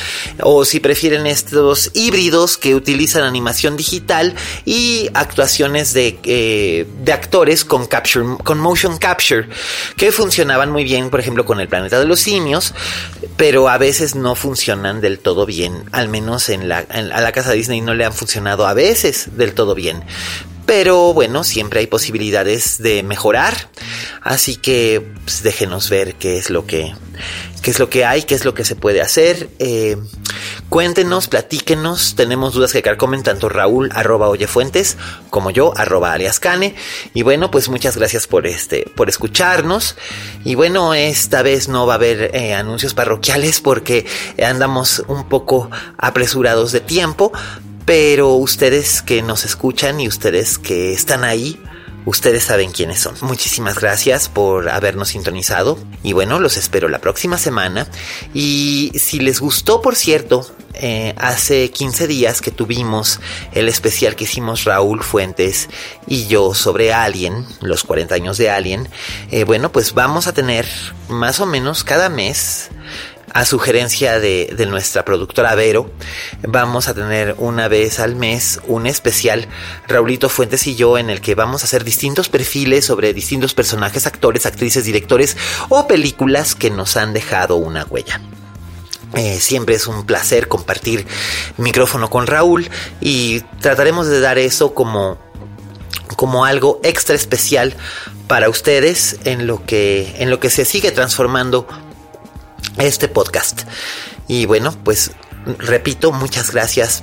o 0.43 0.65
si 0.65 0.81
prefieren 0.81 1.27
estos 1.27 1.91
híbridos 1.95 2.57
que 2.57 2.75
utilizan 2.75 3.25
animación 3.25 3.77
digital 3.77 4.35
y 4.65 5.09
actuaciones 5.15 5.93
de, 5.93 6.19
eh, 6.25 6.87
de 7.03 7.13
actores 7.13 7.65
con 7.65 7.87
capture, 7.87 8.25
con 8.43 8.59
motion 8.59 8.99
capture, 8.99 9.49
que 9.97 10.13
funcionaban 10.13 10.71
muy 10.71 10.85
bien, 10.85 11.11
por 11.11 11.21
ejemplo, 11.21 11.45
con 11.45 11.61
el 11.61 11.69
planeta 11.69 11.99
de 11.99 12.07
los 12.07 12.21
simios, 12.21 12.75
pero 13.37 13.69
a 13.69 13.79
veces 13.79 14.15
no 14.15 14.35
funcionan 14.35 15.01
del 15.01 15.19
todo 15.19 15.47
bien, 15.47 15.85
al 15.93 16.09
menos 16.09 16.49
en 16.49 16.69
la, 16.69 16.79
a 16.79 17.21
la 17.21 17.33
casa 17.33 17.53
Disney 17.53 17.81
no 17.81 17.95
le 17.95 18.05
han 18.05 18.13
funcionado 18.13 18.67
a 18.67 18.75
veces 18.75 19.37
del 19.37 19.55
todo 19.55 19.75
bien. 19.75 20.05
Pero 20.75 21.13
bueno, 21.13 21.45
siempre 21.45 21.81
hay 21.81 21.87
posibilidades 21.87 22.79
de 22.79 23.03
mejorar. 23.03 23.69
Así 24.23 24.57
que 24.57 25.07
pues, 25.23 25.43
déjenos 25.43 25.91
ver 25.91 26.15
qué 26.15 26.39
es 26.39 26.49
lo 26.49 26.65
que, 26.65 26.95
qué 27.61 27.71
es 27.71 27.79
lo 27.79 27.91
que 27.91 28.07
hay, 28.07 28.23
qué 28.23 28.35
es 28.35 28.47
lo 28.47 28.55
que 28.55 28.65
se 28.65 28.75
puede 28.75 29.03
hacer. 29.03 29.51
Eh, 29.59 29.99
cuéntenos, 30.71 31.29
platíquenos. 31.29 32.15
Tenemos 32.15 32.55
dudas 32.55 32.73
que 32.73 32.81
carcomen 32.81 33.23
tanto 33.23 33.51
Raúl 33.51 33.91
arroba 33.93 34.31
Oyefuentes 34.31 34.97
como 35.29 35.51
yo 35.51 35.77
arroba 35.77 36.15
aliascane. 36.15 36.75
Y 37.13 37.21
bueno, 37.21 37.51
pues 37.51 37.69
muchas 37.69 37.99
gracias 37.99 38.27
por 38.27 38.47
este, 38.47 38.91
por 38.97 39.11
escucharnos. 39.11 39.97
Y 40.43 40.55
bueno, 40.55 40.95
esta 40.95 41.43
vez 41.43 41.69
no 41.69 41.87
va 41.87 41.93
a 41.93 41.97
haber 41.97 42.35
eh, 42.35 42.55
anuncios 42.55 42.95
parroquiales 42.95 43.61
porque 43.61 44.07
andamos 44.43 45.05
un 45.07 45.29
poco 45.29 45.71
apresurados 45.99 46.73
de 46.73 46.81
tiempo. 46.81 47.31
Pero 47.85 48.35
ustedes 48.35 49.03
que 49.03 49.23
nos 49.23 49.45
escuchan 49.45 50.01
y 50.01 50.09
ustedes 50.09 50.59
que 50.59 50.93
están 50.93 51.25
ahí, 51.25 51.61
ustedes 52.05 52.45
saben 52.45 52.73
quiénes 52.73 53.01
son. 53.01 53.15
Muchísimas 53.23 53.79
gracias 53.79 54.29
por 54.29 54.69
habernos 54.69 55.09
sintonizado 55.09 55.79
y 56.03 56.13
bueno, 56.13 56.39
los 56.39 56.57
espero 56.57 56.89
la 56.89 57.01
próxima 57.01 57.39
semana. 57.39 57.87
Y 58.35 58.93
si 58.95 59.21
les 59.21 59.41
gustó, 59.41 59.83
por 59.83 59.97
cierto, 59.97 60.47
eh, 60.75 61.15
hace 61.19 61.71
15 61.71 62.07
días 62.07 62.41
que 62.41 62.51
tuvimos 62.51 63.21
el 63.53 63.69
especial 63.69 64.17
que 64.17 64.25
hicimos 64.25 64.65
Raúl 64.65 65.03
Fuentes 65.03 65.69
y 66.07 66.27
yo 66.27 66.55
sobre 66.55 66.93
Alien, 66.93 67.47
los 67.61 67.85
40 67.85 68.15
años 68.15 68.39
de 68.39 68.51
Alien, 68.51 68.89
eh, 69.31 69.45
bueno, 69.45 69.71
pues 69.71 69.93
vamos 69.93 70.27
a 70.27 70.33
tener 70.33 70.67
más 71.09 71.41
o 71.41 71.47
menos 71.47 71.85
cada 71.85 72.09
mes 72.09 72.71
a 73.33 73.45
sugerencia 73.45 74.21
de, 74.21 74.67
nuestra 74.69 75.05
productora 75.05 75.55
Vero, 75.55 75.91
vamos 76.47 76.89
a 76.89 76.95
tener 76.95 77.35
una 77.39 77.69
vez 77.69 77.99
al 77.99 78.15
mes 78.15 78.61
un 78.67 78.87
especial, 78.87 79.49
Raulito 79.89 80.29
Fuentes 80.29 80.67
y 80.67 80.77
yo, 80.77 80.99
en 80.99 81.11
el 81.11 81.21
que 81.21 81.35
vamos 81.35 81.63
a 81.63 81.65
hacer 81.65 81.85
distintos 81.85 82.29
perfiles 82.29 82.85
sobre 82.85 83.15
distintos 83.15 83.55
personajes, 83.55 84.07
actores, 84.07 84.47
actrices, 84.47 84.85
directores 84.85 85.37
o 85.69 85.87
películas 85.87 86.55
que 86.55 86.71
nos 86.71 86.97
han 86.97 87.13
dejado 87.13 87.57
una 87.57 87.85
huella. 87.85 88.21
Eh, 89.15 89.39
siempre 89.41 89.75
es 89.75 89.87
un 89.87 90.07
placer 90.07 90.49
compartir 90.49 91.07
micrófono 91.59 92.09
con 92.09 92.27
Raúl 92.27 92.71
y 93.01 93.41
trataremos 93.61 94.07
de 94.07 94.21
dar 94.21 94.39
eso 94.39 94.73
como, 94.73 95.19
como 96.17 96.47
algo 96.47 96.81
extra 96.83 97.15
especial 97.15 97.77
para 98.27 98.49
ustedes 98.49 99.19
en 99.25 99.47
lo 99.47 99.67
que, 99.67 100.15
en 100.19 100.31
lo 100.31 100.41
que 100.41 100.49
se 100.49 100.65
sigue 100.65 100.93
transformando 100.93 101.67
este 102.79 103.09
podcast. 103.09 103.63
Y 104.29 104.47
bueno, 104.47 104.77
pues 104.85 105.13
repito, 105.59 106.13
muchas 106.13 106.53
gracias 106.53 107.03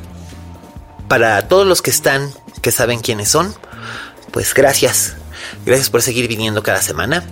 para 1.08 1.48
todos 1.48 1.68
los 1.68 1.82
que 1.82 1.92
están, 1.92 2.32
que 2.62 2.72
saben 2.72 3.00
quiénes 3.00 3.30
son. 3.30 3.54
Pues 4.32 4.54
gracias. 4.54 5.16
Gracias 5.66 5.90
por 5.90 6.02
seguir 6.02 6.28
viniendo 6.28 6.64
cada 6.64 6.82
semana 6.82 7.24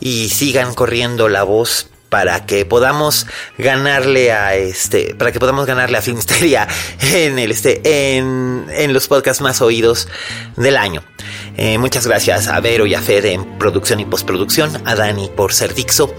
y 0.00 0.28
sigan 0.28 0.74
corriendo 0.74 1.28
la 1.28 1.42
voz 1.42 1.88
para 2.08 2.46
que 2.46 2.64
podamos 2.64 3.26
ganarle 3.58 4.32
a 4.32 4.54
este, 4.54 5.14
para 5.14 5.32
que 5.32 5.40
podamos 5.40 5.66
ganarle 5.66 5.98
a 5.98 6.02
Filmsteria 6.02 6.68
en 7.00 7.38
el 7.38 7.50
este, 7.50 8.16
en, 8.16 8.66
en 8.70 8.92
los 8.92 9.08
podcasts 9.08 9.42
más 9.42 9.60
oídos 9.60 10.08
del 10.56 10.76
año. 10.76 11.02
Eh, 11.56 11.78
muchas 11.78 12.06
gracias 12.06 12.48
a 12.48 12.60
Vero 12.60 12.86
y 12.86 12.94
a 12.94 13.00
Fede 13.00 13.32
en 13.32 13.58
producción 13.58 14.00
y 14.00 14.04
postproducción, 14.04 14.82
a 14.84 14.94
Dani 14.94 15.30
por 15.34 15.52
ser 15.52 15.74
Dixo 15.74 16.14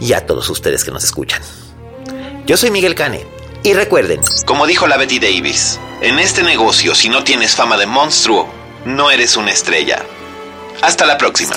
y 0.00 0.12
a 0.12 0.24
todos 0.26 0.48
ustedes 0.50 0.84
que 0.84 0.90
nos 0.90 1.04
escuchan. 1.04 1.42
Yo 2.46 2.56
soy 2.56 2.70
Miguel 2.70 2.94
Cane 2.94 3.26
y 3.62 3.74
recuerden, 3.74 4.20
como 4.46 4.66
dijo 4.66 4.86
la 4.86 4.96
Betty 4.96 5.18
Davis, 5.18 5.78
en 6.00 6.18
este 6.18 6.42
negocio 6.42 6.94
si 6.94 7.08
no 7.08 7.24
tienes 7.24 7.56
fama 7.56 7.76
de 7.76 7.86
monstruo, 7.86 8.48
no 8.84 9.10
eres 9.10 9.36
una 9.36 9.50
estrella. 9.50 10.02
Hasta 10.80 11.06
la 11.06 11.18
próxima. 11.18 11.56